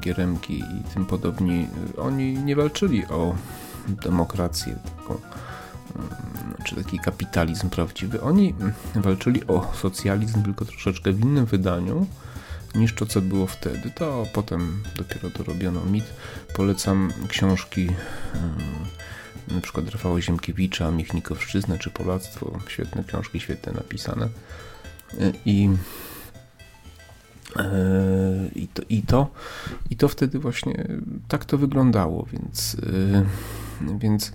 gieremki 0.00 0.58
i 0.58 0.94
tym 0.94 1.06
podobni, 1.06 1.68
oni 1.98 2.34
nie 2.34 2.56
walczyli 2.56 3.06
o 3.06 3.34
demokrację, 3.88 4.76
taką 4.98 5.20
czy 6.64 6.76
taki 6.76 6.98
kapitalizm 6.98 7.70
prawdziwy. 7.70 8.20
Oni 8.20 8.54
walczyli 8.94 9.46
o 9.46 9.72
socjalizm, 9.74 10.42
tylko 10.42 10.64
troszeczkę 10.64 11.12
w 11.12 11.20
innym 11.20 11.46
wydaniu, 11.46 12.06
niż 12.74 12.94
to, 12.94 13.06
co 13.06 13.20
było 13.20 13.46
wtedy. 13.46 13.90
To 13.94 14.26
potem 14.32 14.82
dopiero 14.96 15.30
dorobiono 15.30 15.84
mit. 15.84 16.04
Polecam 16.54 17.12
książki 17.28 17.88
na 19.48 19.60
przykład 19.60 19.88
Rafała 19.88 20.20
Ziemkiewicza, 20.20 20.90
Michnikowszczyzna 20.90 21.78
czy 21.78 21.90
Polactwo. 21.90 22.58
Świetne 22.68 23.04
książki, 23.04 23.40
świetnie 23.40 23.72
napisane. 23.72 24.28
I 25.44 25.70
i 28.54 28.68
to, 28.68 28.82
i, 28.88 29.02
to, 29.02 29.30
I 29.90 29.96
to 29.96 30.08
wtedy 30.08 30.38
właśnie 30.38 30.88
tak 31.28 31.44
to 31.44 31.58
wyglądało, 31.58 32.26
więc, 32.32 32.76
więc 33.98 34.32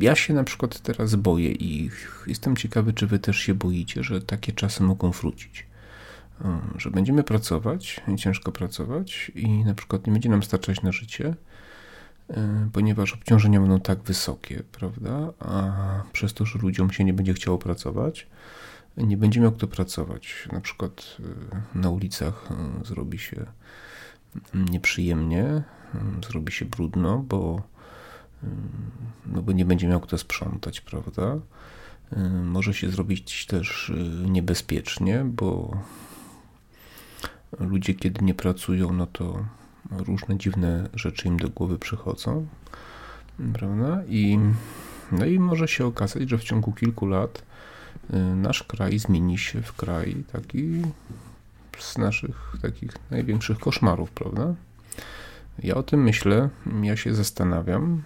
ja 0.00 0.14
się 0.14 0.34
na 0.34 0.44
przykład 0.44 0.80
teraz 0.80 1.14
boję 1.14 1.52
i 1.52 1.90
jestem 2.26 2.56
ciekawy, 2.56 2.92
czy 2.92 3.06
wy 3.06 3.18
też 3.18 3.38
się 3.38 3.54
boicie, 3.54 4.02
że 4.02 4.20
takie 4.20 4.52
czasy 4.52 4.82
mogą 4.82 5.10
wrócić. 5.10 5.66
Że 6.76 6.90
będziemy 6.90 7.24
pracować, 7.24 8.00
ciężko 8.16 8.52
pracować 8.52 9.32
i 9.34 9.64
na 9.64 9.74
przykład 9.74 10.06
nie 10.06 10.12
będzie 10.12 10.28
nam 10.28 10.42
starczać 10.42 10.82
na 10.82 10.92
życie, 10.92 11.34
ponieważ 12.72 13.12
obciążenia 13.12 13.60
będą 13.60 13.80
tak 13.80 14.02
wysokie, 14.02 14.62
prawda? 14.72 15.32
A 15.38 15.72
przez 16.12 16.34
to, 16.34 16.44
że 16.44 16.58
ludziom 16.58 16.90
się 16.90 17.04
nie 17.04 17.12
będzie 17.12 17.34
chciało 17.34 17.58
pracować, 17.58 18.26
nie 18.96 19.16
będzie 19.16 19.40
miał 19.40 19.52
kto 19.52 19.66
pracować. 19.66 20.48
Na 20.52 20.60
przykład 20.60 21.16
na 21.74 21.90
ulicach 21.90 22.48
zrobi 22.84 23.18
się 23.18 23.46
nieprzyjemnie, 24.54 25.62
zrobi 26.28 26.52
się 26.52 26.64
brudno, 26.64 27.18
bo 27.18 27.62
no 29.26 29.42
bo 29.42 29.52
nie 29.52 29.64
będzie 29.64 29.88
miał 29.88 30.00
kto 30.00 30.18
sprzątać, 30.18 30.80
prawda? 30.80 31.36
Może 32.44 32.74
się 32.74 32.90
zrobić 32.90 33.46
też 33.46 33.88
y, 33.88 34.30
niebezpiecznie, 34.30 35.24
bo 35.24 35.76
ludzie, 37.60 37.94
kiedy 37.94 38.24
nie 38.24 38.34
pracują, 38.34 38.92
no 38.92 39.06
to 39.06 39.44
różne 39.90 40.38
dziwne 40.38 40.88
rzeczy 40.94 41.28
im 41.28 41.36
do 41.36 41.48
głowy 41.48 41.78
przychodzą, 41.78 42.46
prawda? 43.52 44.02
I, 44.08 44.38
no 45.12 45.24
i 45.24 45.38
może 45.38 45.68
się 45.68 45.86
okazać, 45.86 46.30
że 46.30 46.38
w 46.38 46.44
ciągu 46.44 46.72
kilku 46.72 47.06
lat 47.06 47.42
y, 48.10 48.16
nasz 48.16 48.62
kraj 48.62 48.98
zmieni 48.98 49.38
się 49.38 49.62
w 49.62 49.72
kraj 49.72 50.24
taki 50.32 50.82
z 51.78 51.98
naszych 51.98 52.56
takich 52.62 52.90
największych 53.10 53.58
koszmarów, 53.58 54.10
prawda? 54.10 54.54
Ja 55.58 55.74
o 55.74 55.82
tym 55.82 56.02
myślę, 56.02 56.48
ja 56.82 56.96
się 56.96 57.14
zastanawiam, 57.14 58.02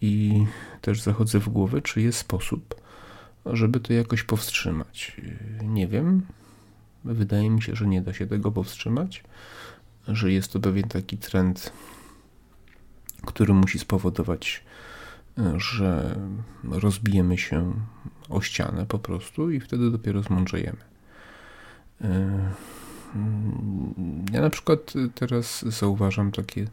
i 0.00 0.44
też 0.80 1.02
zachodzę 1.02 1.40
w 1.40 1.48
głowę, 1.48 1.82
czy 1.82 2.00
jest 2.00 2.18
sposób, 2.18 2.74
żeby 3.46 3.80
to 3.80 3.92
jakoś 3.92 4.22
powstrzymać. 4.22 5.20
Nie 5.62 5.88
wiem. 5.88 6.22
Wydaje 7.04 7.50
mi 7.50 7.62
się, 7.62 7.76
że 7.76 7.86
nie 7.86 8.02
da 8.02 8.12
się 8.12 8.26
tego 8.26 8.52
powstrzymać, 8.52 9.24
że 10.08 10.32
jest 10.32 10.52
to 10.52 10.60
pewien 10.60 10.88
taki 10.88 11.18
trend, 11.18 11.72
który 13.26 13.54
musi 13.54 13.78
spowodować, 13.78 14.64
że 15.56 16.16
rozbijemy 16.70 17.38
się 17.38 17.72
o 18.28 18.40
ścianę 18.40 18.86
po 18.86 18.98
prostu 18.98 19.50
i 19.50 19.60
wtedy 19.60 19.90
dopiero 19.90 20.22
zmądrzejemy. 20.22 20.78
Ja 24.32 24.40
na 24.40 24.50
przykład 24.50 24.92
teraz 25.14 25.62
zauważam 25.62 26.32
takie 26.32 26.66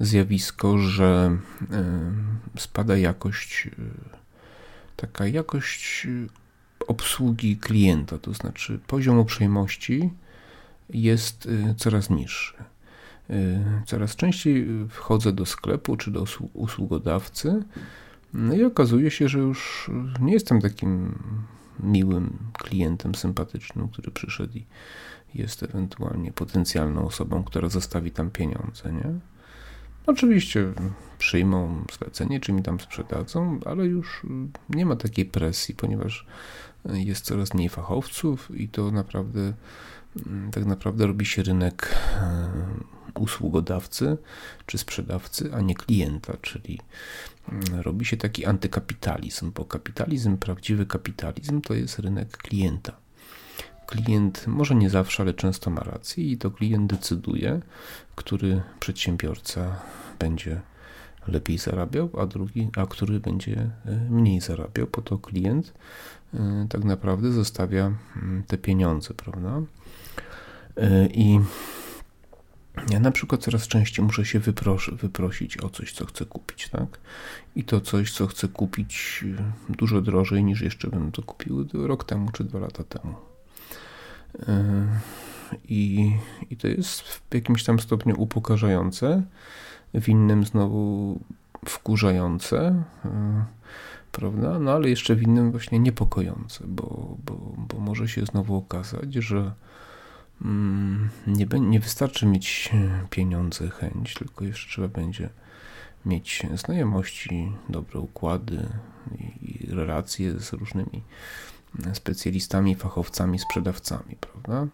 zjawisko, 0.00 0.78
że 0.78 1.38
e, 1.72 2.12
spada 2.58 2.96
jakość, 2.96 3.66
e, 3.66 3.70
taka 4.96 5.26
jakość 5.26 6.06
e, 6.06 6.86
obsługi 6.86 7.56
klienta, 7.56 8.18
to 8.18 8.34
znaczy 8.34 8.80
poziom 8.86 9.18
uprzejmości 9.18 10.10
jest 10.90 11.48
coraz 11.76 12.10
niższy. 12.10 12.54
Coraz 13.86 14.16
częściej 14.16 14.66
wchodzę 14.88 15.32
do 15.32 15.46
sklepu 15.46 15.96
czy 15.96 16.10
do 16.10 16.24
usługodawcy 16.52 17.62
no 18.34 18.54
i 18.54 18.64
okazuje 18.64 19.10
się, 19.10 19.28
że 19.28 19.38
już 19.38 19.90
nie 20.20 20.32
jestem 20.32 20.60
takim 20.60 21.18
miłym 21.80 22.38
klientem, 22.52 23.14
sympatycznym, 23.14 23.88
który 23.88 24.10
przyszedł 24.10 24.58
i 24.58 24.66
jest 25.34 25.62
ewentualnie 25.62 26.32
potencjalną 26.32 27.06
osobą, 27.06 27.44
która 27.44 27.68
zostawi 27.68 28.10
tam 28.10 28.30
pieniądze, 28.30 28.92
nie? 28.92 29.35
Oczywiście 30.06 30.72
przyjmą 31.18 31.84
zlecenie, 31.98 32.40
czy 32.40 32.52
mi 32.52 32.62
tam 32.62 32.80
sprzedadzą, 32.80 33.60
ale 33.64 33.86
już 33.86 34.22
nie 34.68 34.86
ma 34.86 34.96
takiej 34.96 35.24
presji, 35.24 35.74
ponieważ 35.74 36.26
jest 36.84 37.24
coraz 37.24 37.54
mniej 37.54 37.68
fachowców 37.68 38.50
i 38.54 38.68
to 38.68 38.90
naprawdę 38.90 39.52
tak 40.52 40.64
naprawdę 40.64 41.06
robi 41.06 41.26
się 41.26 41.42
rynek 41.42 41.94
e, 42.16 42.48
usługodawcy 43.20 44.16
czy 44.66 44.78
sprzedawcy, 44.78 45.50
a 45.54 45.60
nie 45.60 45.74
klienta, 45.74 46.36
czyli 46.42 46.80
mm, 47.48 47.80
robi 47.80 48.04
się 48.04 48.16
taki 48.16 48.46
antykapitalizm, 48.46 49.52
bo 49.52 49.64
kapitalizm, 49.64 50.36
prawdziwy 50.36 50.86
kapitalizm 50.86 51.60
to 51.60 51.74
jest 51.74 51.98
rynek 51.98 52.36
klienta 52.36 52.96
klient 53.86 54.46
może 54.46 54.74
nie 54.74 54.90
zawsze, 54.90 55.22
ale 55.22 55.34
często 55.34 55.70
ma 55.70 55.80
rację 55.80 56.24
i 56.24 56.38
to 56.38 56.50
klient 56.50 56.90
decyduje, 56.90 57.60
który 58.14 58.62
przedsiębiorca 58.80 59.80
będzie 60.18 60.60
lepiej 61.28 61.58
zarabiał, 61.58 62.10
a 62.18 62.26
drugi, 62.26 62.68
a 62.76 62.86
który 62.86 63.20
będzie 63.20 63.70
e, 63.86 63.96
mniej 64.10 64.40
zarabiał, 64.40 64.86
bo 64.92 65.02
to 65.02 65.18
klient 65.18 65.72
e, 66.34 66.66
tak 66.68 66.84
naprawdę 66.84 67.32
zostawia 67.32 67.92
mm, 68.16 68.42
te 68.46 68.58
pieniądze, 68.58 69.14
prawda? 69.14 69.62
E, 70.76 71.06
I 71.06 71.40
ja 72.90 73.00
na 73.00 73.10
przykład 73.10 73.42
coraz 73.42 73.68
częściej 73.68 74.04
muszę 74.04 74.24
się 74.24 74.38
wypros 74.38 74.90
wyprosić 74.92 75.58
o 75.58 75.70
coś, 75.70 75.92
co 75.92 76.06
chcę 76.06 76.24
kupić, 76.24 76.68
tak? 76.68 76.98
I 77.56 77.64
to 77.64 77.80
coś, 77.80 78.12
co 78.12 78.26
chcę 78.26 78.48
kupić 78.48 79.24
dużo 79.68 80.00
drożej 80.00 80.44
niż 80.44 80.60
jeszcze 80.60 80.88
bym 80.88 81.12
to 81.12 81.22
kupił 81.22 81.68
rok 81.72 82.04
temu 82.04 82.32
czy 82.32 82.44
dwa 82.44 82.58
lata 82.58 82.84
temu. 82.84 83.35
I, 85.68 86.12
I 86.50 86.56
to 86.56 86.68
jest 86.68 87.00
w 87.00 87.34
jakimś 87.34 87.64
tam 87.64 87.80
stopniu 87.80 88.14
upokarzające, 88.18 89.22
w 89.94 90.08
innym 90.08 90.44
znowu 90.44 91.20
wkurzające, 91.64 92.82
prawda? 94.12 94.58
No 94.58 94.72
ale 94.72 94.90
jeszcze 94.90 95.14
w 95.14 95.22
innym 95.22 95.50
właśnie 95.50 95.78
niepokojące, 95.78 96.64
bo, 96.66 97.16
bo, 97.26 97.54
bo 97.56 97.78
może 97.80 98.08
się 98.08 98.26
znowu 98.26 98.56
okazać, 98.56 99.14
że 99.14 99.52
mm, 100.42 101.08
nie, 101.26 101.46
nie 101.60 101.80
wystarczy 101.80 102.26
mieć 102.26 102.72
pieniądze, 103.10 103.70
chęć, 103.70 104.14
tylko 104.14 104.44
jeszcze 104.44 104.68
trzeba 104.68 104.88
będzie 104.88 105.28
mieć 106.06 106.46
znajomości, 106.54 107.52
dobre 107.68 108.00
układy 108.00 108.68
i 109.42 109.66
relacje 109.70 110.40
z 110.40 110.52
różnymi 110.52 111.02
specjalistami, 111.92 112.74
fachowcami, 112.74 113.38
sprzedawcami, 113.38 114.16
prawda? 114.20 114.66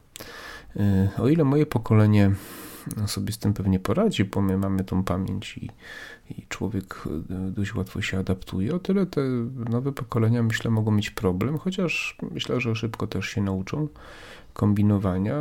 Y, 0.76 1.22
o 1.22 1.28
ile 1.28 1.44
moje 1.44 1.66
pokolenie 1.66 2.32
sobie 3.06 3.32
z 3.32 3.38
tym 3.38 3.54
pewnie 3.54 3.78
poradzi, 3.78 4.24
bo 4.24 4.40
my 4.40 4.58
mamy 4.58 4.84
tą 4.84 5.04
pamięć 5.04 5.58
i, 5.58 5.70
i 6.30 6.46
człowiek 6.48 7.04
y, 7.48 7.50
dość 7.50 7.74
łatwo 7.74 8.02
się 8.02 8.18
adaptuje, 8.18 8.74
o 8.74 8.78
tyle 8.78 9.06
te 9.06 9.20
nowe 9.70 9.92
pokolenia 9.92 10.42
myślę 10.42 10.70
mogą 10.70 10.90
mieć 10.90 11.10
problem, 11.10 11.58
chociaż 11.58 12.16
myślę, 12.30 12.60
że 12.60 12.76
szybko 12.76 13.06
też 13.06 13.28
się 13.28 13.42
nauczą 13.42 13.88
kombinowania 14.52 15.36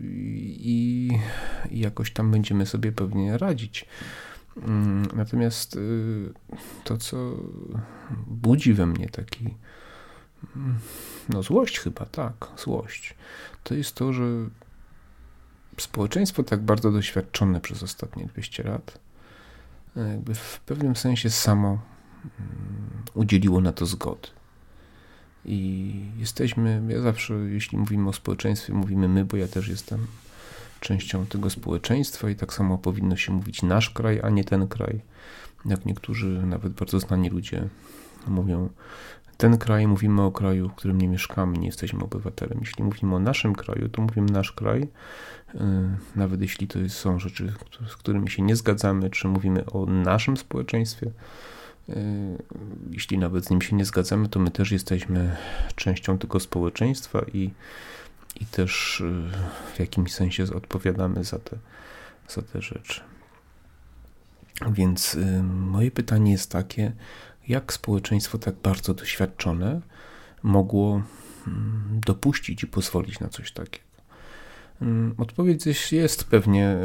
i, 0.00 1.10
i 1.70 1.80
jakoś 1.80 2.12
tam 2.12 2.30
będziemy 2.30 2.66
sobie 2.66 2.92
pewnie 2.92 3.38
radzić. 3.38 3.86
Mm, 4.56 5.06
natomiast 5.14 5.76
y, 5.76 6.32
to, 6.84 6.96
co 6.96 7.36
budzi 8.26 8.74
we 8.74 8.86
mnie 8.86 9.08
taki 9.08 9.54
no 11.28 11.42
złość 11.42 11.78
chyba, 11.78 12.06
tak, 12.06 12.34
złość. 12.56 13.14
To 13.64 13.74
jest 13.74 13.94
to, 13.94 14.12
że 14.12 14.24
społeczeństwo 15.78 16.42
tak 16.42 16.60
bardzo 16.60 16.92
doświadczone 16.92 17.60
przez 17.60 17.82
ostatnie 17.82 18.26
200 18.26 18.62
lat 18.62 18.98
jakby 19.96 20.34
w 20.34 20.60
pewnym 20.60 20.96
sensie 20.96 21.30
samo 21.30 21.68
mm, 21.68 23.02
udzieliło 23.14 23.60
na 23.60 23.72
to 23.72 23.86
zgody. 23.86 24.28
I 25.44 25.94
jesteśmy, 26.18 26.82
ja 26.88 27.00
zawsze, 27.00 27.34
jeśli 27.34 27.78
mówimy 27.78 28.08
o 28.08 28.12
społeczeństwie, 28.12 28.72
mówimy 28.72 29.08
my, 29.08 29.24
bo 29.24 29.36
ja 29.36 29.48
też 29.48 29.68
jestem 29.68 30.06
częścią 30.80 31.26
tego 31.26 31.50
społeczeństwa 31.50 32.30
i 32.30 32.36
tak 32.36 32.52
samo 32.52 32.78
powinno 32.78 33.16
się 33.16 33.32
mówić 33.32 33.62
nasz 33.62 33.90
kraj, 33.90 34.20
a 34.22 34.30
nie 34.30 34.44
ten 34.44 34.68
kraj. 34.68 35.00
Jak 35.64 35.86
niektórzy, 35.86 36.26
nawet 36.26 36.72
bardzo 36.72 37.00
znani 37.00 37.30
ludzie 37.30 37.68
mówią, 38.26 38.68
ten 39.36 39.58
kraj, 39.58 39.86
mówimy 39.86 40.22
o 40.22 40.32
kraju, 40.32 40.68
w 40.68 40.74
którym 40.74 41.00
nie 41.00 41.08
mieszkamy, 41.08 41.58
nie 41.58 41.66
jesteśmy 41.66 42.04
obywatelem. 42.04 42.58
Jeśli 42.60 42.84
mówimy 42.84 43.14
o 43.14 43.18
naszym 43.18 43.54
kraju, 43.54 43.88
to 43.88 44.02
mówimy 44.02 44.32
nasz 44.32 44.52
kraj, 44.52 44.82
y, 44.82 45.58
nawet 46.16 46.40
jeśli 46.40 46.68
to 46.68 46.78
są 46.88 47.18
rzeczy, 47.18 47.52
z 47.88 47.96
którymi 47.96 48.30
się 48.30 48.42
nie 48.42 48.56
zgadzamy, 48.56 49.10
czy 49.10 49.28
mówimy 49.28 49.66
o 49.66 49.86
naszym 49.86 50.36
społeczeństwie. 50.36 51.10
Y, 51.88 51.92
jeśli 52.90 53.18
nawet 53.18 53.44
z 53.44 53.50
nim 53.50 53.62
się 53.62 53.76
nie 53.76 53.84
zgadzamy, 53.84 54.28
to 54.28 54.40
my 54.40 54.50
też 54.50 54.72
jesteśmy 54.72 55.36
częścią 55.76 56.18
tego 56.18 56.40
społeczeństwa 56.40 57.20
i 57.32 57.50
i 58.40 58.46
też 58.46 59.02
w 59.74 59.80
jakimś 59.80 60.12
sensie 60.14 60.44
odpowiadamy 60.56 61.24
za 61.24 61.38
te, 61.38 61.56
za 62.28 62.42
te 62.42 62.62
rzeczy. 62.62 63.00
Więc 64.72 65.16
moje 65.44 65.90
pytanie 65.90 66.32
jest 66.32 66.50
takie, 66.50 66.92
jak 67.50 67.72
społeczeństwo 67.72 68.38
tak 68.38 68.54
bardzo 68.54 68.94
doświadczone 68.94 69.80
mogło 70.42 71.02
mm, 71.46 72.00
dopuścić 72.06 72.62
i 72.62 72.66
pozwolić 72.66 73.20
na 73.20 73.28
coś 73.28 73.52
takiego? 73.52 73.84
Mm, 74.82 75.14
odpowiedź 75.18 75.92
jest 75.92 76.24
pewnie 76.24 76.76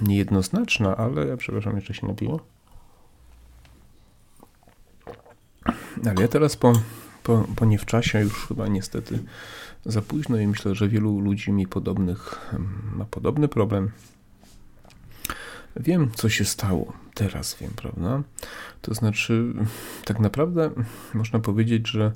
niejednoznaczna, 0.00 0.96
ale 0.96 1.26
ja 1.26 1.36
przepraszam, 1.36 1.76
jeszcze 1.76 1.94
się 1.94 2.06
napiło. 2.06 2.40
Ale 6.06 6.22
ja 6.22 6.28
teraz 6.28 6.56
po, 6.56 6.72
po, 7.22 7.46
po 7.56 7.64
nie 7.64 7.78
w 7.78 7.86
czasie, 7.86 8.20
już 8.20 8.46
chyba 8.46 8.68
niestety 8.68 9.18
za 9.86 10.02
późno 10.02 10.36
i 10.36 10.46
myślę, 10.46 10.74
że 10.74 10.88
wielu 10.88 11.20
ludzi 11.20 11.52
mi 11.52 11.66
podobnych 11.66 12.50
ma 12.96 13.04
podobny 13.04 13.48
problem. 13.48 13.90
Wiem, 15.76 16.10
co 16.14 16.28
się 16.28 16.44
stało. 16.44 17.01
Teraz 17.14 17.56
wiem, 17.60 17.70
prawda? 17.76 18.22
To 18.82 18.94
znaczy, 18.94 19.44
tak 20.04 20.20
naprawdę 20.20 20.70
można 21.14 21.38
powiedzieć, 21.38 21.88
że 21.88 22.12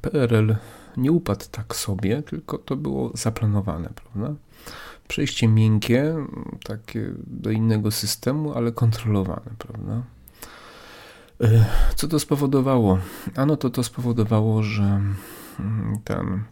PRL 0.00 0.56
nie 0.96 1.12
upadł 1.12 1.44
tak 1.50 1.76
sobie, 1.76 2.22
tylko 2.22 2.58
to 2.58 2.76
było 2.76 3.10
zaplanowane, 3.14 3.90
prawda? 3.94 4.34
Przejście 5.08 5.48
miękkie, 5.48 6.14
takie 6.64 7.12
do 7.26 7.50
innego 7.50 7.90
systemu, 7.90 8.52
ale 8.54 8.72
kontrolowane, 8.72 9.50
prawda? 9.58 10.02
E, 11.40 11.64
co 11.96 12.08
to 12.08 12.18
spowodowało? 12.18 12.98
Ano 13.36 13.56
to 13.56 13.70
to 13.70 13.82
spowodowało, 13.84 14.62
że 14.62 14.82
mm, 15.60 15.98
ten 16.04 16.42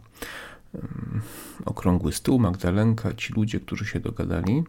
okrągły 1.65 2.11
stół, 2.11 2.39
Magdalenka, 2.39 3.13
ci 3.13 3.33
ludzie, 3.33 3.59
którzy 3.59 3.85
się 3.85 3.99
dogadali, 3.99 4.63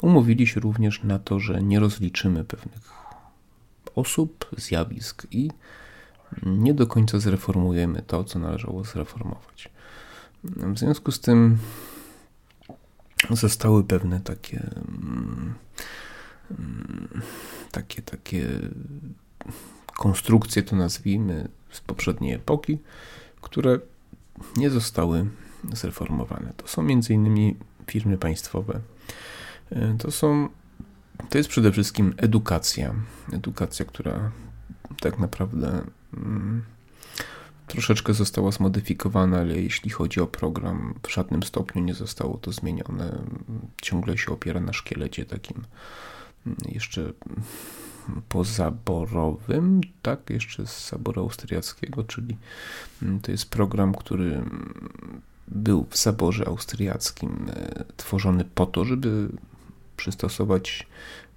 umówili 0.00 0.46
się 0.46 0.60
również 0.60 1.02
na 1.02 1.18
to, 1.18 1.40
że 1.40 1.62
nie 1.62 1.80
rozliczymy 1.80 2.44
pewnych 2.44 2.92
osób, 3.94 4.50
zjawisk 4.56 5.26
i 5.30 5.50
nie 6.46 6.74
do 6.74 6.86
końca 6.86 7.18
zreformujemy 7.18 8.02
to, 8.02 8.24
co 8.24 8.38
należało 8.38 8.84
zreformować. 8.84 9.68
W 10.44 10.78
związku 10.78 11.12
z 11.12 11.20
tym 11.20 11.58
zostały 13.30 13.84
pewne 13.84 14.20
takie 14.20 14.70
mm, 14.88 15.54
takie 17.70 18.02
takie 18.02 18.48
konstrukcje, 19.96 20.62
to 20.62 20.76
nazwijmy, 20.76 21.48
z 21.70 21.80
poprzedniej 21.80 22.34
epoki, 22.34 22.78
które 23.40 23.78
nie 24.56 24.70
zostały 24.70 25.26
zreformowane. 25.72 26.52
To 26.56 26.68
są 26.68 26.86
innymi 26.86 27.56
firmy 27.86 28.18
państwowe. 28.18 28.80
To 29.98 30.10
są 30.10 30.48
to 31.30 31.38
jest 31.38 31.50
przede 31.50 31.72
wszystkim 31.72 32.14
edukacja. 32.16 32.94
Edukacja, 33.32 33.84
która 33.84 34.30
tak 35.00 35.18
naprawdę 35.18 35.84
mm, 36.16 36.62
troszeczkę 37.66 38.14
została 38.14 38.50
zmodyfikowana, 38.50 39.38
ale 39.38 39.60
jeśli 39.60 39.90
chodzi 39.90 40.20
o 40.20 40.26
program, 40.26 40.94
w 41.02 41.12
żadnym 41.12 41.42
stopniu 41.42 41.82
nie 41.82 41.94
zostało 41.94 42.38
to 42.38 42.52
zmienione. 42.52 43.18
Ciągle 43.82 44.18
się 44.18 44.32
opiera 44.32 44.60
na 44.60 44.72
szkielecie 44.72 45.24
takim 45.24 45.64
mm, 46.46 46.58
jeszcze 46.68 47.12
pozaborowym, 48.28 49.80
tak, 50.02 50.30
jeszcze 50.30 50.66
z 50.66 50.90
zaboru 50.90 51.22
austriackiego, 51.22 52.04
czyli 52.04 52.36
mm, 53.02 53.20
to 53.20 53.32
jest 53.32 53.50
program, 53.50 53.94
który 53.94 54.42
był 55.48 55.86
w 55.90 55.98
zaborze 55.98 56.46
austriackim 56.46 57.46
e, 57.50 57.84
tworzony 57.96 58.44
po 58.54 58.66
to, 58.66 58.84
żeby 58.84 59.28
przystosować 60.02 60.86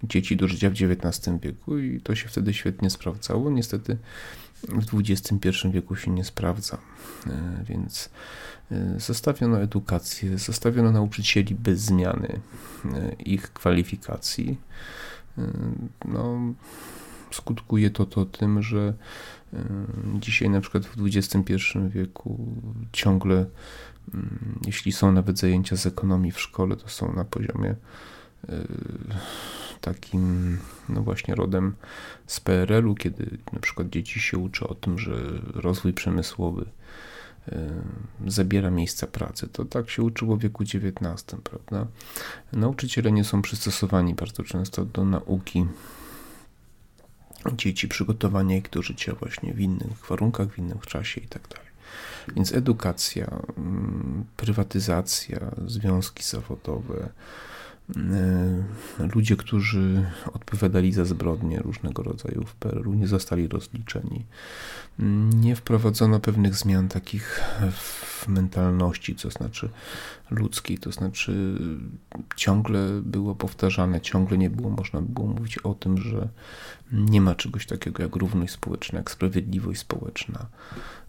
dzieci 0.03 0.37
do 0.37 0.47
życia 0.47 0.69
w 0.69 0.73
XIX 0.73 1.39
wieku 1.41 1.77
i 1.77 2.01
to 2.01 2.15
się 2.15 2.27
wtedy 2.27 2.53
świetnie 2.53 2.89
sprawdzało. 2.89 3.49
Niestety 3.49 3.97
w 4.63 4.99
XXI 4.99 5.49
wieku 5.71 5.95
się 5.95 6.11
nie 6.11 6.23
sprawdza, 6.23 6.77
e, 7.27 7.63
więc 7.67 8.09
e, 8.71 8.99
zostawiono 8.99 9.61
edukację, 9.61 10.37
zostawiono 10.37 10.91
nauczycieli 10.91 11.55
bez 11.55 11.79
zmiany 11.79 12.39
e, 12.85 13.13
ich 13.13 13.53
kwalifikacji. 13.53 14.57
No, 16.05 16.39
skutkuje 17.31 17.89
to, 17.89 18.05
to 18.05 18.25
tym, 18.25 18.63
że 18.63 18.93
dzisiaj 20.19 20.49
na 20.49 20.61
przykład 20.61 20.85
w 20.85 21.05
XXI 21.05 21.53
wieku 21.89 22.39
ciągle, 22.91 23.45
mm, 24.13 24.59
jeśli 24.65 24.91
są 24.91 25.11
nawet 25.11 25.39
zajęcia 25.39 25.75
z 25.77 25.85
ekonomii 25.85 26.31
w 26.31 26.41
szkole, 26.41 26.75
to 26.75 26.89
są 26.89 27.13
na 27.13 27.25
poziomie 27.25 27.75
takim, 29.81 30.57
no 30.89 31.01
właśnie 31.01 31.35
rodem 31.35 31.75
z 32.27 32.39
PRL-u, 32.39 32.95
kiedy 32.95 33.37
na 33.53 33.59
przykład 33.59 33.89
dzieci 33.89 34.19
się 34.19 34.37
uczy 34.37 34.67
o 34.67 34.75
tym, 34.75 34.99
że 34.99 35.11
rozwój 35.53 35.93
przemysłowy 35.93 36.65
zabiera 38.27 38.71
miejsca 38.71 39.07
pracy. 39.07 39.47
To 39.47 39.65
tak 39.65 39.89
się 39.89 40.03
uczyło 40.03 40.37
w 40.37 40.41
wieku 40.41 40.63
XIX, 40.63 41.41
prawda? 41.43 41.87
Nauczyciele 42.53 43.11
nie 43.11 43.23
są 43.23 43.41
przystosowani 43.41 44.13
bardzo 44.13 44.43
często 44.43 44.85
do 44.85 45.05
nauki 45.05 45.65
dzieci, 47.53 47.87
przygotowania 47.87 48.57
ich 48.57 48.69
do 48.69 48.81
życia 48.81 49.15
właśnie 49.19 49.53
w 49.53 49.59
innych 49.59 50.05
warunkach, 50.09 50.47
w 50.47 50.57
innym 50.57 50.79
czasie 50.79 51.21
i 51.21 51.27
tak. 51.27 51.65
Więc 52.35 52.53
edukacja, 52.53 53.41
prywatyzacja, 54.37 55.39
związki 55.67 56.23
zawodowe, 56.23 57.09
ludzie, 59.15 59.35
którzy 59.35 60.05
odpowiadali 60.33 60.93
za 60.93 61.05
zbrodnie 61.05 61.59
różnego 61.59 62.03
rodzaju 62.03 62.43
w 62.45 62.55
PRL-u, 62.55 62.93
nie 62.93 63.07
zostali 63.07 63.47
rozliczeni. 63.47 64.25
Nie 65.33 65.55
wprowadzono 65.55 66.19
pewnych 66.19 66.55
zmian 66.55 66.87
takich 66.87 67.41
w 67.71 68.27
mentalności, 68.27 69.15
to 69.15 69.29
znaczy 69.29 69.69
ludzkiej, 70.29 70.77
to 70.77 70.91
znaczy 70.91 71.59
ciągle 72.35 73.01
było 73.01 73.35
powtarzane, 73.35 74.01
ciągle 74.01 74.37
nie 74.37 74.49
było 74.49 74.69
można 74.69 75.01
było 75.01 75.27
mówić 75.27 75.57
o 75.57 75.73
tym, 75.73 75.97
że 75.97 76.29
nie 76.91 77.21
ma 77.21 77.35
czegoś 77.35 77.65
takiego 77.65 78.03
jak 78.03 78.15
równość 78.15 78.53
społeczna, 78.53 78.97
jak 78.97 79.11
sprawiedliwość 79.11 79.79
społeczna. 79.79 80.45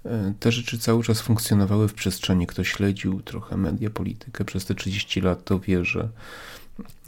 E, 0.05 0.35
te 0.41 0.53
rzeczy 0.53 0.79
cały 0.79 1.05
czas 1.05 1.21
funkcjonowały 1.21 1.89
w 1.89 1.95
przestrzeni. 1.95 2.47
Kto 2.47 2.65
śledził 2.65 3.23
trochę 3.23 3.57
media, 3.57 3.91
politykę 3.91 4.45
przez 4.45 4.65
te 4.65 4.75
30 4.75 5.21
lat, 5.21 5.45
to 5.45 5.61
wie, 5.61 5.85
że 5.85 6.09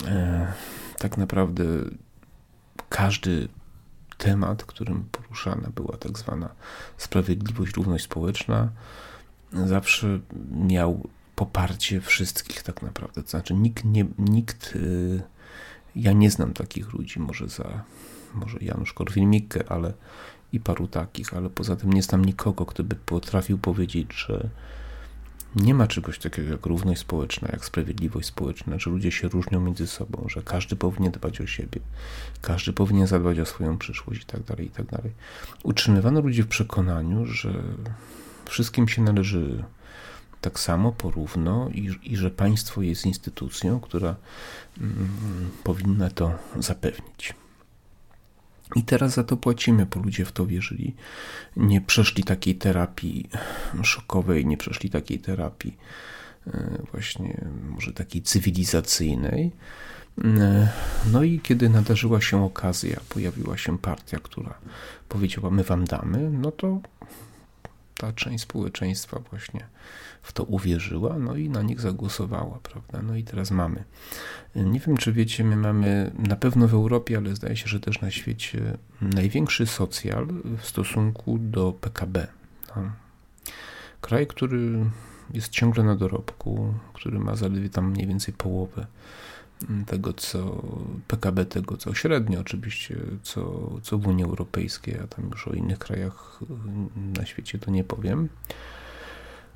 E, 0.06 0.52
tak 0.98 1.18
naprawdę 1.18 1.64
każdy 2.88 3.48
temat, 4.18 4.64
którym 4.64 5.04
poruszana 5.12 5.70
była 5.74 5.96
tak 5.96 6.18
zwana 6.18 6.48
sprawiedliwość, 6.96 7.76
równość 7.76 8.04
społeczna, 8.04 8.68
zawsze 9.52 10.20
miał 10.50 11.08
poparcie 11.36 12.00
wszystkich 12.00 12.62
tak 12.62 12.82
naprawdę. 12.82 13.22
To 13.22 13.28
znaczy 13.28 13.54
nikt, 13.54 13.84
nie, 13.84 14.06
nikt 14.18 14.74
e, 14.76 14.78
ja 15.96 16.12
nie 16.12 16.30
znam 16.30 16.52
takich 16.52 16.92
ludzi, 16.92 17.20
może 17.20 17.48
za 17.48 17.84
może 18.34 18.58
Janusz 18.60 18.94
Korwin-Mikke, 18.94 19.64
ale 19.68 19.92
i 20.52 20.60
paru 20.60 20.86
takich, 20.86 21.34
ale 21.34 21.50
poza 21.50 21.76
tym 21.76 21.92
nie 21.92 22.02
znam 22.02 22.24
nikogo, 22.24 22.66
kto 22.66 22.84
by 22.84 22.96
potrafił 22.96 23.58
powiedzieć, 23.58 24.12
że 24.12 24.48
nie 25.56 25.74
ma 25.74 25.86
czegoś 25.86 26.18
takiego 26.18 26.50
jak 26.50 26.66
równość 26.66 27.00
społeczna, 27.00 27.48
jak 27.52 27.64
sprawiedliwość 27.64 28.28
społeczna, 28.28 28.78
że 28.78 28.90
ludzie 28.90 29.12
się 29.12 29.28
różnią 29.28 29.60
między 29.60 29.86
sobą, 29.86 30.24
że 30.28 30.42
każdy 30.42 30.76
powinien 30.76 31.12
dbać 31.12 31.40
o 31.40 31.46
siebie, 31.46 31.80
każdy 32.40 32.72
powinien 32.72 33.06
zadbać 33.06 33.38
o 33.38 33.46
swoją 33.46 33.78
przyszłość 33.78 34.22
i 34.22 34.26
tak 34.26 34.42
dalej, 34.42 34.66
i 34.66 34.70
tak. 34.70 34.86
Utrzymywano 35.62 36.20
ludzi 36.20 36.42
w 36.42 36.48
przekonaniu, 36.48 37.26
że 37.26 37.62
wszystkim 38.44 38.88
się 38.88 39.02
należy 39.02 39.64
tak 40.40 40.60
samo, 40.60 40.92
porówno 40.92 41.68
i, 41.68 41.98
i 42.02 42.16
że 42.16 42.30
państwo 42.30 42.82
jest 42.82 43.06
instytucją, 43.06 43.80
która 43.80 44.16
mm, 44.80 45.08
powinna 45.64 46.10
to 46.10 46.32
zapewnić. 46.58 47.34
I 48.76 48.82
teraz 48.82 49.14
za 49.14 49.24
to 49.24 49.36
płacimy, 49.36 49.86
bo 49.86 50.00
ludzie 50.00 50.24
w 50.24 50.32
to 50.32 50.46
wierzyli. 50.46 50.94
Nie 51.56 51.80
przeszli 51.80 52.24
takiej 52.24 52.54
terapii 52.54 53.28
szokowej, 53.82 54.46
nie 54.46 54.56
przeszli 54.56 54.90
takiej 54.90 55.18
terapii 55.18 55.76
e, 56.46 56.82
właśnie 56.92 57.46
może 57.68 57.92
takiej 57.92 58.22
cywilizacyjnej. 58.22 59.52
E, 60.24 60.68
no 61.12 61.22
i 61.22 61.40
kiedy 61.40 61.68
nadarzyła 61.68 62.20
się 62.20 62.44
okazja, 62.44 63.00
pojawiła 63.08 63.58
się 63.58 63.78
partia, 63.78 64.18
która 64.22 64.54
powiedziała: 65.08 65.50
My 65.50 65.64
wam 65.64 65.84
damy, 65.84 66.30
no 66.30 66.52
to 66.52 66.80
ta 67.96 68.12
część 68.12 68.44
społeczeństwa 68.44 69.20
właśnie 69.30 69.66
w 70.22 70.32
to 70.32 70.44
uwierzyła, 70.44 71.18
no 71.18 71.36
i 71.36 71.48
na 71.48 71.62
nich 71.62 71.80
zagłosowała, 71.80 72.58
prawda? 72.62 73.02
No 73.02 73.16
i 73.16 73.24
teraz 73.24 73.50
mamy. 73.50 73.84
Nie 74.54 74.80
wiem, 74.80 74.96
czy 74.96 75.12
wiecie, 75.12 75.44
my 75.44 75.56
mamy 75.56 76.10
na 76.18 76.36
pewno 76.36 76.68
w 76.68 76.74
Europie, 76.74 77.16
ale 77.16 77.36
zdaje 77.36 77.56
się, 77.56 77.68
że 77.68 77.80
też 77.80 78.00
na 78.00 78.10
świecie 78.10 78.78
największy 79.00 79.66
socjal 79.66 80.26
w 80.58 80.66
stosunku 80.66 81.38
do 81.38 81.72
PKB. 81.72 82.26
No. 82.76 82.82
Kraj, 84.00 84.26
który 84.26 84.84
jest 85.34 85.48
ciągle 85.48 85.84
na 85.84 85.96
dorobku, 85.96 86.74
który 86.92 87.18
ma 87.18 87.36
zaledwie 87.36 87.70
tam 87.70 87.90
mniej 87.90 88.06
więcej 88.06 88.34
połowę 88.34 88.86
tego, 89.86 90.12
co 90.12 90.62
PKB 91.08 91.44
tego, 91.44 91.76
co 91.76 91.94
średnio 91.94 92.40
oczywiście, 92.40 92.96
co, 93.22 93.70
co 93.82 93.98
w 93.98 94.06
Unii 94.06 94.24
Europejskiej, 94.24 94.98
a 95.04 95.06
tam 95.06 95.28
już 95.30 95.48
o 95.48 95.52
innych 95.52 95.78
krajach 95.78 96.40
na 97.18 97.26
świecie 97.26 97.58
to 97.58 97.70
nie 97.70 97.84
powiem. 97.84 98.28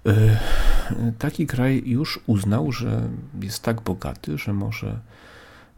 E, 0.07 0.41
taki 1.19 1.47
kraj 1.47 1.83
już 1.87 2.21
uznał, 2.27 2.73
że 2.73 3.09
jest 3.43 3.63
tak 3.63 3.81
bogaty, 3.81 4.39
że 4.39 4.53
może 4.53 5.01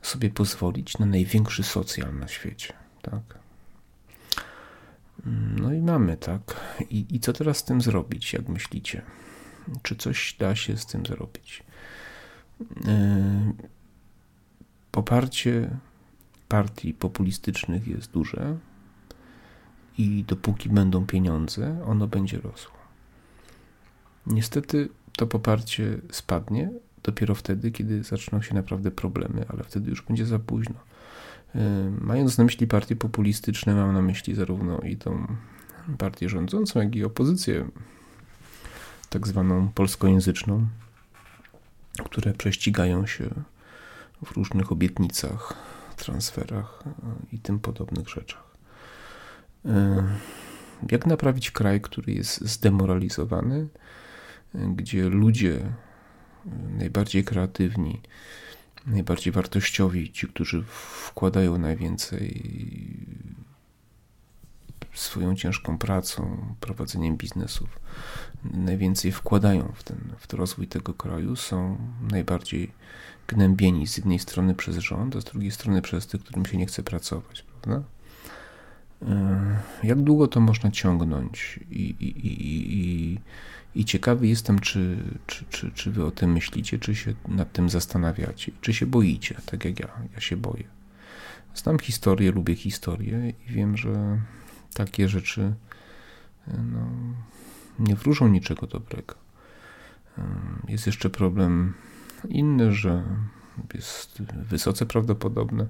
sobie 0.03 0.31
pozwolić 0.31 0.99
na 0.99 1.07
największy 1.07 1.63
socjal 1.63 2.19
na 2.19 2.29
świecie. 2.29 2.73
Tak? 3.03 3.39
No 5.57 5.73
i 5.73 5.81
mamy, 5.83 6.17
tak. 6.17 6.61
I, 6.91 7.07
I 7.11 7.21
co 7.21 7.33
teraz 7.33 7.57
z 7.57 7.65
tym 7.65 7.81
zrobić, 7.81 8.33
jak 8.33 8.49
myślicie? 8.49 9.03
Czy 9.83 9.97
coś 9.97 10.37
da 10.39 10.57
się 10.57 10.77
z 10.77 10.87
tym 10.87 11.07
zrobić? 11.07 11.63
E, 12.87 13.53
poparcie 14.91 15.71
partii 16.49 16.95
populistycznych 16.95 17.89
jest 17.89 18.11
duże 18.11 18.57
i 19.99 20.25
dopóki 20.29 20.69
będą 20.69 21.07
pieniądze, 21.07 21.85
ono 21.87 22.07
będzie 22.07 22.41
rosło. 22.41 22.84
Niestety 24.27 24.89
to 25.17 25.27
poparcie 25.27 25.99
spadnie 26.11 26.71
dopiero 27.03 27.35
wtedy, 27.35 27.71
kiedy 27.71 28.03
zaczną 28.03 28.43
się 28.43 28.55
naprawdę 28.55 28.91
problemy, 28.91 29.45
ale 29.49 29.65
wtedy 29.65 29.91
już 29.91 30.03
będzie 30.03 30.27
za 30.27 30.39
późno. 30.39 30.75
E, 31.55 31.91
mając 32.01 32.39
na 32.39 32.45
myśli 32.45 32.67
partie 32.67 32.97
populistyczne, 32.97 33.75
mam 33.75 33.95
na 33.95 34.03
myśli 34.03 34.35
zarówno 34.35 34.79
i 34.79 34.97
tą 34.97 35.27
partię 35.99 36.29
rządzącą, 36.29 36.81
jak 36.81 36.97
i 36.97 37.05
opozycję 37.05 37.69
tak 39.11 39.27
zwaną 39.27 39.69
polskojęzyczną, 39.69 40.67
które 42.05 42.33
prześcigają 42.33 43.07
się 43.07 43.31
w 44.25 44.33
różnych 44.33 44.73
obietnicach, 44.73 45.55
transferach 45.97 46.83
e, 46.87 46.91
i 47.33 47.39
tym 47.39 47.61
podobnych 47.61 48.09
rzeczach. 48.09 48.45
E, 49.67 50.05
jak 50.91 51.07
naprawić 51.07 51.51
kraj, 51.51 51.81
który 51.81 52.13
jest 52.13 52.41
zdemoralizowany, 52.41 53.69
gdzie 54.55 55.09
ludzie 55.09 55.61
najbardziej 56.79 57.25
kreatywni, 57.25 58.01
najbardziej 58.87 59.33
wartościowi, 59.33 60.13
ci, 60.13 60.29
którzy 60.29 60.63
wkładają 60.69 61.59
najwięcej 61.59 62.43
swoją 64.95 65.37
ciężką 65.37 65.79
pracą, 65.79 66.55
prowadzeniem 66.61 67.17
biznesów, 67.17 67.81
najwięcej 68.45 69.13
wkładają 69.13 69.73
w 69.75 69.83
ten 69.83 69.99
w 70.19 70.35
rozwój 70.35 70.67
tego 70.67 70.95
kraju, 70.95 71.37
są 71.37 71.79
najbardziej 72.11 72.73
gnębieni 73.27 73.87
z 73.87 73.97
jednej 73.97 74.19
strony 74.19 74.55
przez 74.55 74.77
rząd, 74.77 75.17
a 75.17 75.21
z 75.21 75.25
drugiej 75.25 75.51
strony 75.51 75.83
przez 75.83 76.07
tych, 76.07 76.21
którym 76.21 76.47
się 76.47 76.57
nie 76.57 76.67
chce 76.67 76.83
pracować, 76.83 77.43
prawda? 77.43 77.85
E, 79.03 79.61
jak 79.83 80.03
długo 80.03 80.29
to 80.29 80.41
można 80.41 80.71
ciągnąć? 80.71 81.61
I, 81.71 81.81
i, 81.81 82.27
i, 82.27 82.75
i, 82.79 83.19
i 83.75 83.85
ciekawy 83.85 84.27
jestem, 84.27 84.59
czy, 84.59 84.97
czy, 85.27 85.45
czy, 85.51 85.71
czy 85.71 85.91
wy 85.91 86.05
o 86.05 86.11
tym 86.11 86.33
myślicie, 86.33 86.79
czy 86.79 86.95
się 86.95 87.15
nad 87.29 87.53
tym 87.53 87.71
zastanawiacie, 87.71 88.53
czy 88.61 88.75
się 88.75 88.87
boicie, 88.87 89.37
tak 89.47 89.65
jak 89.65 89.81
ja. 89.81 89.89
Ja 90.15 90.21
się 90.21 90.37
boję. 90.37 90.65
Znam 91.55 91.79
historię, 91.79 92.33
lubię 92.33 92.57
historię 92.57 93.33
i 93.49 93.53
wiem, 93.53 93.77
że 93.77 94.21
takie 94.75 95.09
rzeczy 95.09 95.55
no, 96.47 96.89
nie 97.79 97.97
wróżą 97.97 98.29
niczego 98.29 98.67
dobrego. 98.67 99.15
Jest 100.69 100.87
jeszcze 100.87 101.11
problem 101.11 101.75
inny, 102.29 102.73
że 102.73 103.05
jest 103.75 104.23
wysoce 104.23 104.87
prawdopodobne, 104.87 105.67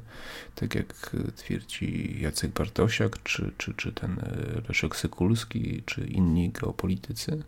tak 0.54 0.74
jak 0.74 1.16
twierdzi 1.36 2.16
Jacek 2.20 2.50
Bartosiak, 2.50 3.22
czy, 3.22 3.52
czy, 3.58 3.74
czy 3.74 3.92
ten 3.92 4.20
Leszek 4.68 4.96
Sykulski, 4.96 5.82
czy 5.86 6.06
inni 6.06 6.50
geopolitycy, 6.50 7.42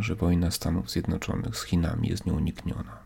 że 0.00 0.14
wojna 0.14 0.50
Stanów 0.50 0.90
Zjednoczonych 0.90 1.56
z 1.56 1.64
Chinami 1.64 2.08
jest 2.08 2.26
nieunikniona. 2.26 2.98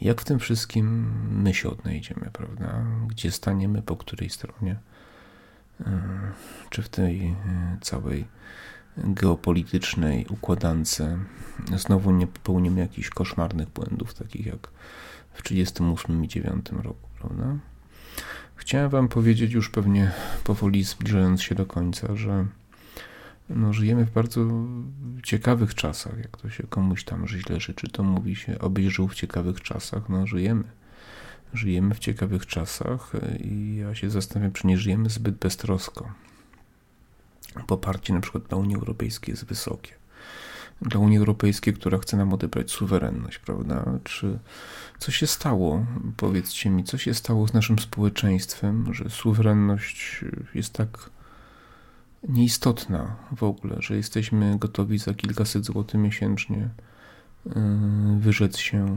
Jak 0.00 0.20
w 0.20 0.24
tym 0.24 0.38
wszystkim 0.38 1.12
my 1.42 1.54
się 1.54 1.68
odnajdziemy, 1.68 2.30
prawda? 2.32 2.84
Gdzie 3.08 3.30
staniemy, 3.30 3.82
po 3.82 3.96
której 3.96 4.30
stronie? 4.30 4.76
Czy 6.70 6.82
w 6.82 6.88
tej 6.88 7.36
całej 7.80 8.24
geopolitycznej 8.96 10.26
układance 10.30 11.02
znowu 11.76 12.10
nie 12.10 12.26
popełnimy 12.26 12.80
jakichś 12.80 13.08
koszmarnych 13.08 13.68
błędów, 13.68 14.14
takich 14.14 14.46
jak 14.46 14.68
w 15.32 15.42
1938 15.42 16.24
i 16.24 16.28
1939 16.28 16.84
roku, 16.84 17.08
prawda? 17.18 17.56
Chciałem 18.56 18.90
Wam 18.90 19.08
powiedzieć 19.08 19.52
już 19.52 19.70
pewnie 19.70 20.10
powoli 20.44 20.84
zbliżając 20.84 21.42
się 21.42 21.54
do 21.54 21.66
końca, 21.66 22.16
że 22.16 22.46
no, 23.48 23.72
żyjemy 23.72 24.04
w 24.04 24.10
bardzo 24.10 24.40
ciekawych 25.22 25.74
czasach. 25.74 26.18
Jak 26.18 26.36
to 26.36 26.50
się 26.50 26.62
komuś 26.62 27.04
tam 27.04 27.28
źle 27.28 27.60
życzy, 27.60 27.88
to 27.88 28.02
mówi 28.02 28.36
się, 28.36 28.58
obyś 28.58 28.94
żył 28.94 29.08
w 29.08 29.14
ciekawych 29.14 29.60
czasach. 29.60 30.08
No, 30.08 30.26
żyjemy. 30.26 30.64
Żyjemy 31.54 31.94
w 31.94 31.98
ciekawych 31.98 32.46
czasach 32.46 33.12
i 33.40 33.76
ja 33.76 33.94
się 33.94 34.10
zastanawiam, 34.10 34.52
czy 34.52 34.66
nie 34.66 34.78
żyjemy 34.78 35.10
zbyt 35.10 35.34
beztrosko. 35.34 36.12
Poparcie 37.66 38.14
na 38.14 38.20
przykład 38.20 38.44
dla 38.44 38.58
Unii 38.58 38.76
Europejskiej 38.76 39.32
jest 39.32 39.44
wysokie. 39.44 39.94
Dla 40.82 41.00
Unii 41.00 41.18
Europejskiej, 41.18 41.74
która 41.74 41.98
chce 41.98 42.16
nam 42.16 42.32
odebrać 42.32 42.70
suwerenność, 42.70 43.38
prawda? 43.38 43.98
Czy 44.04 44.38
co 44.98 45.12
się 45.12 45.26
stało? 45.26 45.86
Powiedzcie 46.16 46.70
mi, 46.70 46.84
co 46.84 46.98
się 46.98 47.14
stało 47.14 47.48
z 47.48 47.52
naszym 47.52 47.78
społeczeństwem, 47.78 48.94
że 48.94 49.10
suwerenność 49.10 50.24
jest 50.54 50.72
tak 50.72 51.10
nieistotna 52.28 53.16
w 53.36 53.42
ogóle, 53.42 53.76
że 53.78 53.96
jesteśmy 53.96 54.58
gotowi 54.58 54.98
za 54.98 55.14
kilkaset 55.14 55.64
złotych 55.64 56.00
miesięcznie 56.00 56.68
y, 57.46 57.50
wyrzec 58.18 58.58
się 58.58 58.96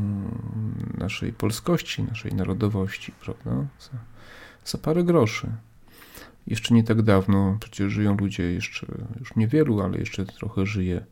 naszej 0.98 1.34
polskości, 1.34 2.04
naszej 2.04 2.34
narodowości, 2.34 3.12
prawda? 3.12 3.68
Za, 3.80 3.98
za 4.66 4.78
parę 4.78 5.04
groszy. 5.04 5.48
Jeszcze 6.48 6.74
nie 6.74 6.84
tak 6.84 7.02
dawno, 7.02 7.58
przecież 7.60 7.94
żyją 7.94 8.18
ludzie 8.18 8.44
jeszcze, 8.44 8.88
już 9.20 9.36
niewielu, 9.36 9.82
ale 9.82 9.98
jeszcze 9.98 10.26
trochę 10.26 10.66
żyje, 10.66 11.06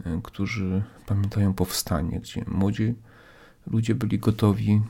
y, 0.00 0.20
którzy 0.22 0.82
pamiętają 1.06 1.54
powstanie, 1.54 2.20
gdzie 2.20 2.44
młodzi 2.46 2.94
ludzie 3.66 3.94
byli 3.94 4.18
gotowi 4.18 4.82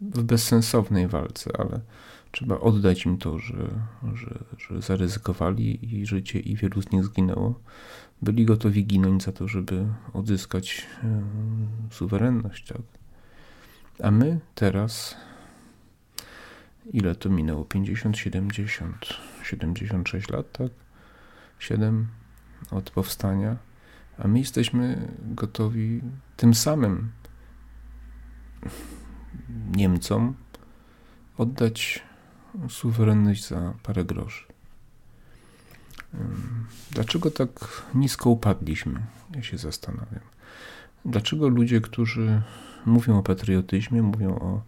w 0.00 0.22
bezsensownej 0.22 1.08
walce, 1.08 1.50
ale 1.58 1.80
trzeba 2.32 2.60
oddać 2.60 3.06
im 3.06 3.18
to, 3.18 3.38
że, 3.38 3.70
że, 4.14 4.38
że 4.58 4.82
zaryzykowali 4.82 5.94
i 5.94 6.06
życie 6.06 6.40
i 6.40 6.56
wielu 6.56 6.82
z 6.82 6.90
nich 6.90 7.04
zginęło. 7.04 7.60
Byli 8.22 8.44
gotowi 8.44 8.86
ginąć 8.86 9.22
za 9.22 9.32
to, 9.32 9.48
żeby 9.48 9.86
odzyskać 10.12 10.86
suwerenność. 11.90 12.68
Tak? 12.68 12.82
A 14.02 14.10
my 14.10 14.40
teraz, 14.54 15.16
ile 16.92 17.14
to 17.14 17.28
minęło? 17.28 17.64
50, 17.64 18.18
70, 18.18 19.06
76 19.42 20.30
lat, 20.30 20.52
tak? 20.52 20.70
7 21.58 22.08
od 22.70 22.90
powstania, 22.90 23.56
a 24.18 24.28
my 24.28 24.38
jesteśmy 24.38 25.08
gotowi 25.22 26.00
tym 26.36 26.54
samym 26.54 27.10
Niemcom 29.76 30.34
oddać 31.38 32.02
suwerenność 32.68 33.48
za 33.48 33.74
parę 33.82 34.04
groszy. 34.04 34.44
Dlaczego 36.90 37.30
tak 37.30 37.82
nisko 37.94 38.30
upadliśmy? 38.30 39.00
Ja 39.34 39.42
się 39.42 39.58
zastanawiam. 39.58 40.20
Dlaczego 41.04 41.48
ludzie, 41.48 41.80
którzy 41.80 42.42
mówią 42.86 43.18
o 43.18 43.22
patriotyzmie, 43.22 44.02
mówią 44.02 44.38
o 44.38 44.62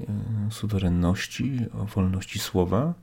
e, 0.00 0.04
suwerenności, 0.50 1.66
o 1.72 1.84
wolności 1.84 2.38
słowa, 2.38 2.94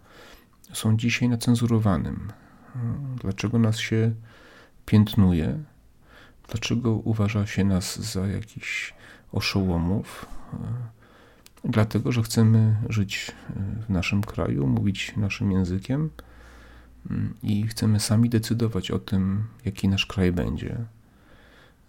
są 0.74 0.98
dzisiaj 0.98 1.30
na 1.30 1.38
cenzurowanym? 1.38 2.32
Dlaczego 3.22 3.60
nas 3.60 3.78
się 3.78 4.14
piętnuje? 4.86 5.64
Dlaczego 6.50 6.92
uważa 6.92 7.48
się 7.48 7.64
nas 7.64 8.00
za 8.00 8.28
jakichś 8.28 8.94
oszołomów? 9.32 10.26
Dlatego 11.66 12.12
że 12.12 12.24
chcemy 12.24 12.76
żyć 12.90 13.32
e, 13.50 13.54
w 13.86 13.90
naszym 13.90 14.22
kraju, 14.22 14.68
mówić 14.68 15.14
naszym 15.18 15.52
językiem 15.52 16.10
mm, 17.10 17.34
i 17.44 17.68
chcemy 17.68 18.00
sami 18.00 18.30
decydować 18.30 18.92
o 18.92 19.00
tym, 19.00 19.44
jaki 19.66 19.88
nasz 19.88 20.06
kraj 20.06 20.32
będzie. 20.32 20.78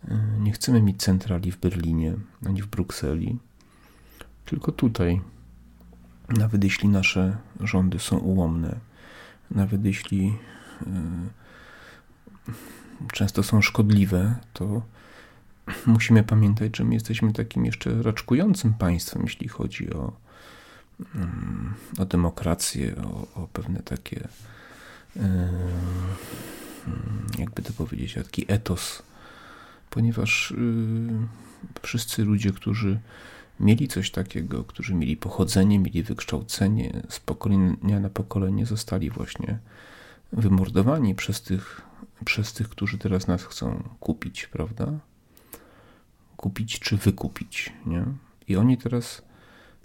E, 0.08 0.18
nie 0.40 0.52
chcemy 0.52 0.82
mieć 0.82 1.02
centrali 1.02 1.52
w 1.52 1.60
Berlinie 1.60 2.14
ani 2.46 2.62
w 2.62 2.66
Brukseli, 2.66 3.38
tylko 4.44 4.72
tutaj. 4.72 5.20
Nawet 6.28 6.64
jeśli 6.64 6.88
nasze 6.88 7.36
rządy 7.60 7.98
są 7.98 8.18
ułomne, 8.18 8.76
nawet 9.50 9.84
jeśli 9.84 10.38
e, 10.86 10.90
często 13.12 13.42
są 13.42 13.62
szkodliwe, 13.62 14.34
to 14.52 14.82
musimy 15.86 16.24
pamiętać, 16.24 16.76
że 16.76 16.84
my 16.84 16.94
jesteśmy 16.94 17.32
takim 17.32 17.64
jeszcze 17.64 18.02
raczkującym 18.02 18.74
państwem, 18.74 19.22
jeśli 19.22 19.48
chodzi 19.48 19.92
o, 19.94 20.12
mm, 21.14 21.74
o 21.98 22.04
demokrację, 22.04 22.96
o, 22.96 23.42
o 23.42 23.48
pewne 23.52 23.82
takie, 23.82 24.28
jakby 27.38 27.62
to 27.62 27.72
powiedzieć, 27.72 28.14
taki 28.14 28.44
etos, 28.48 29.02
ponieważ 29.90 30.54
wszyscy 31.82 32.24
ludzie, 32.24 32.52
którzy 32.52 33.00
mieli 33.60 33.88
coś 33.88 34.10
takiego, 34.10 34.64
którzy 34.64 34.94
mieli 34.94 35.16
pochodzenie, 35.16 35.78
mieli 35.78 36.02
wykształcenie, 36.02 37.02
z 37.08 37.20
pokolenia 37.20 38.00
na 38.00 38.10
pokolenie 38.10 38.66
zostali 38.66 39.10
właśnie 39.10 39.58
wymordowani 40.32 41.14
przez 41.14 41.42
tych, 41.42 41.80
przez 42.24 42.52
tych, 42.52 42.68
którzy 42.68 42.98
teraz 42.98 43.26
nas 43.26 43.44
chcą 43.44 43.82
kupić, 44.00 44.46
prawda? 44.46 44.92
Kupić 46.36 46.80
czy 46.80 46.96
wykupić, 46.96 47.72
nie? 47.86 48.04
I 48.48 48.56
oni 48.56 48.78
teraz 48.78 49.22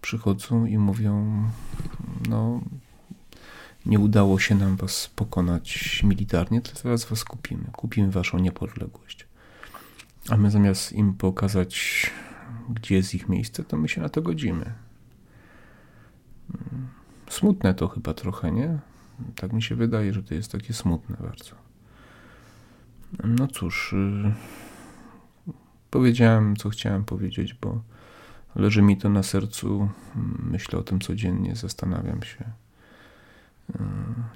przychodzą 0.01 0.65
i 0.65 0.77
mówią: 0.77 1.43
No, 2.29 2.61
nie 3.85 3.99
udało 3.99 4.39
się 4.39 4.55
nam 4.55 4.75
was 4.75 5.11
pokonać 5.15 6.01
militarnie, 6.03 6.61
to 6.61 6.71
teraz 6.81 7.05
was 7.05 7.23
kupimy. 7.23 7.63
Kupimy 7.71 8.11
waszą 8.11 8.39
niepodległość. 8.39 9.27
A 10.29 10.37
my 10.37 10.51
zamiast 10.51 10.93
im 10.93 11.13
pokazać 11.13 12.11
gdzie 12.69 12.95
jest 12.95 13.15
ich 13.15 13.29
miejsce, 13.29 13.63
to 13.63 13.77
my 13.77 13.89
się 13.89 14.01
na 14.01 14.09
to 14.09 14.21
godzimy. 14.21 14.73
Mm, 16.49 16.87
smutne 17.29 17.73
to 17.73 17.87
chyba 17.87 18.13
trochę, 18.13 18.51
nie? 18.51 18.79
Tak 19.35 19.53
mi 19.53 19.63
się 19.63 19.75
wydaje, 19.75 20.13
że 20.13 20.23
to 20.23 20.33
jest 20.33 20.51
takie 20.51 20.73
smutne 20.73 21.17
bardzo. 21.19 21.55
No 23.23 23.47
cóż, 23.47 23.95
yy, 24.23 24.33
powiedziałem, 25.91 26.55
co 26.55 26.69
chciałem 26.69 27.05
powiedzieć, 27.05 27.53
bo 27.53 27.81
leży 28.55 28.81
mi 28.81 28.97
to 28.97 29.09
na 29.09 29.23
sercu. 29.23 29.89
Myślę 30.43 30.79
o 30.79 30.83
tym 30.83 30.99
codziennie, 30.99 31.55
zastanawiam 31.55 32.23
się. 32.23 32.45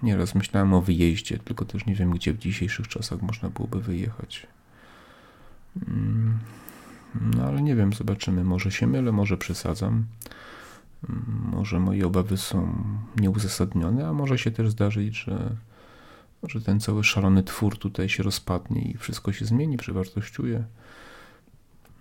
Nieraz 0.03 0.35
myślałem 0.35 0.73
o 0.73 0.81
wyjeździe, 0.81 1.37
tylko 1.37 1.65
też 1.65 1.85
nie 1.85 1.95
wiem, 1.95 2.11
gdzie 2.11 2.33
w 2.33 2.37
dzisiejszych 2.37 2.87
czasach 2.87 3.21
można 3.21 3.49
byłoby 3.49 3.81
wyjechać. 3.81 4.47
No 7.21 7.43
ale 7.43 7.61
nie 7.61 7.75
wiem, 7.75 7.93
zobaczymy. 7.93 8.43
Może 8.43 8.71
się 8.71 8.87
mylę, 8.87 9.11
może 9.11 9.37
przesadzam. 9.37 10.05
Może 11.51 11.79
moje 11.79 12.07
obawy 12.07 12.37
są 12.37 12.83
nieuzasadnione, 13.17 14.07
a 14.07 14.13
może 14.13 14.37
się 14.37 14.51
też 14.51 14.69
zdarzyć, 14.69 15.17
że, 15.17 15.55
że 16.43 16.61
ten 16.61 16.79
cały 16.79 17.03
szalony 17.03 17.43
twór 17.43 17.77
tutaj 17.77 18.09
się 18.09 18.23
rozpadnie 18.23 18.81
i 18.81 18.97
wszystko 18.97 19.33
się 19.33 19.45
zmieni, 19.45 19.77
przewartościuje. 19.77 20.63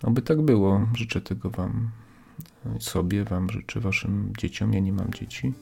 Oby 0.05 0.21
tak 0.21 0.41
było. 0.41 0.87
Życzę 0.93 1.21
tego 1.21 1.49
Wam, 1.49 1.89
sobie, 2.79 3.23
Wam 3.23 3.49
życzę 3.49 3.79
Waszym 3.79 4.33
dzieciom. 4.37 4.73
Ja 4.73 4.79
nie 4.79 4.93
mam 4.93 5.13
dzieci. 5.13 5.53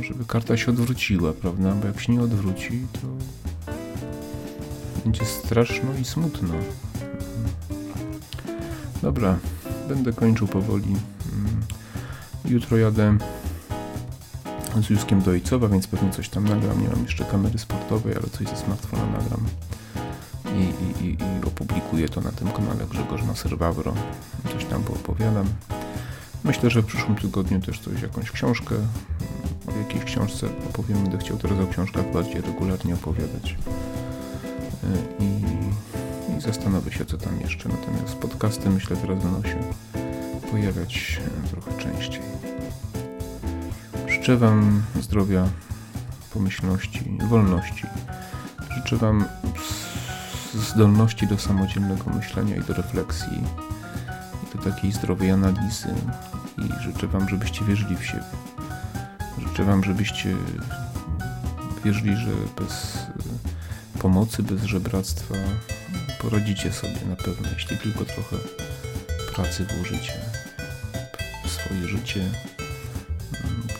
Żeby 0.00 0.24
karta 0.24 0.56
się 0.56 0.70
odwróciła, 0.70 1.32
prawda? 1.32 1.74
Bo 1.74 1.86
jak 1.86 2.00
się 2.00 2.12
nie 2.12 2.20
odwróci, 2.20 2.86
to 2.92 3.00
będzie 5.04 5.24
straszno 5.24 5.94
i 6.00 6.04
smutno. 6.04 6.54
Dobra, 9.02 9.38
będę 9.88 10.12
kończył 10.12 10.48
powoli. 10.48 10.96
Mm, 11.32 11.60
jutro 12.44 12.76
jadę 12.76 13.18
z 14.82 14.90
Juskiem 14.90 15.22
do 15.22 15.30
Ojcowa, 15.30 15.68
więc 15.68 15.86
pewnie 15.86 16.10
coś 16.10 16.28
tam 16.28 16.48
nagram. 16.48 16.82
Nie 16.82 16.88
mam 16.88 17.02
jeszcze 17.02 17.24
kamery 17.24 17.58
sportowej, 17.58 18.14
ale 18.14 18.26
coś 18.30 18.48
ze 18.48 18.56
smartfona 18.56 19.06
nagram 19.06 19.46
i, 20.54 21.04
i, 21.04 21.08
i, 21.08 21.16
opublikuję 21.46 22.08
to 22.08 22.20
na 22.20 22.32
tym 22.32 22.48
kanale 22.48 22.86
Grzegorz 22.90 23.22
Maser-Wawro. 23.22 23.92
Coś 24.52 24.64
tam 24.64 24.82
poopowiadam. 24.82 25.46
Myślę, 26.44 26.70
że 26.70 26.82
w 26.82 26.86
przyszłym 26.86 27.16
tygodniu 27.16 27.60
też 27.60 27.80
coś, 27.80 28.02
jakąś 28.02 28.30
książkę, 28.30 28.74
o 29.66 29.78
jakiejś 29.78 30.04
książce 30.04 30.46
opowiem. 30.70 31.02
Będę 31.02 31.18
chciał 31.18 31.36
teraz 31.36 31.58
o 31.58 31.66
książkach 31.66 32.12
bardziej 32.12 32.40
regularnie 32.40 32.94
opowiadać. 32.94 33.56
Y, 34.84 35.24
I 35.24 35.44
i 36.38 36.40
zastanowię 36.40 36.92
się, 36.92 37.04
co 37.04 37.18
tam 37.18 37.40
jeszcze. 37.40 37.68
Natomiast 37.68 38.14
podcasty 38.14 38.70
myślę 38.70 38.96
teraz 38.96 39.22
będą 39.22 39.42
się 39.42 39.58
pojawiać 40.50 41.20
e, 41.44 41.48
trochę 41.48 41.78
częściej. 41.78 42.22
Życzę 44.08 44.36
Wam 44.36 44.82
zdrowia, 45.00 45.48
pomyślności, 46.34 47.18
wolności. 47.28 47.86
Życzę 48.70 48.96
Wam 48.96 49.24
zdolności 50.58 51.26
do 51.26 51.38
samodzielnego 51.38 52.10
myślenia 52.10 52.56
i 52.56 52.60
do 52.60 52.74
refleksji, 52.74 53.42
i 54.44 54.56
do 54.56 54.62
takiej 54.62 54.92
zdrowej 54.92 55.30
analizy. 55.30 55.94
I 56.58 56.82
życzę 56.82 57.06
Wam, 57.06 57.28
żebyście 57.28 57.64
wierzyli 57.64 57.96
w 57.96 58.06
siebie. 58.06 58.24
Życzę 59.48 59.64
Wam, 59.64 59.84
żebyście 59.84 60.36
wierzyli, 61.84 62.16
że 62.16 62.30
bez 62.56 62.98
pomocy, 63.98 64.42
bez 64.42 64.62
żebractwa 64.62 65.34
poradzicie 66.20 66.72
sobie 66.72 67.06
na 67.08 67.16
pewno, 67.16 67.48
jeśli 67.54 67.78
tylko 67.78 68.04
trochę 68.04 68.36
pracy 69.34 69.64
włożycie 69.64 70.12
w 71.44 71.50
swoje 71.50 71.88
życie, 71.88 72.30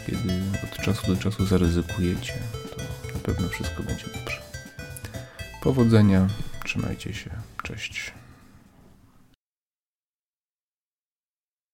kiedy 0.07 0.43
od 0.65 0.85
czasu 0.85 1.15
do 1.15 1.17
czasu 1.17 1.47
zaryzykujecie, 1.47 2.33
to 2.77 2.83
na 3.15 3.21
pewno 3.21 3.49
wszystko 3.49 3.83
będzie 3.83 4.07
dobrze. 4.07 4.43
Powodzenia, 5.63 6.29
trzymajcie 6.75 7.15
się, 7.15 7.31
cześć. 7.63 8.13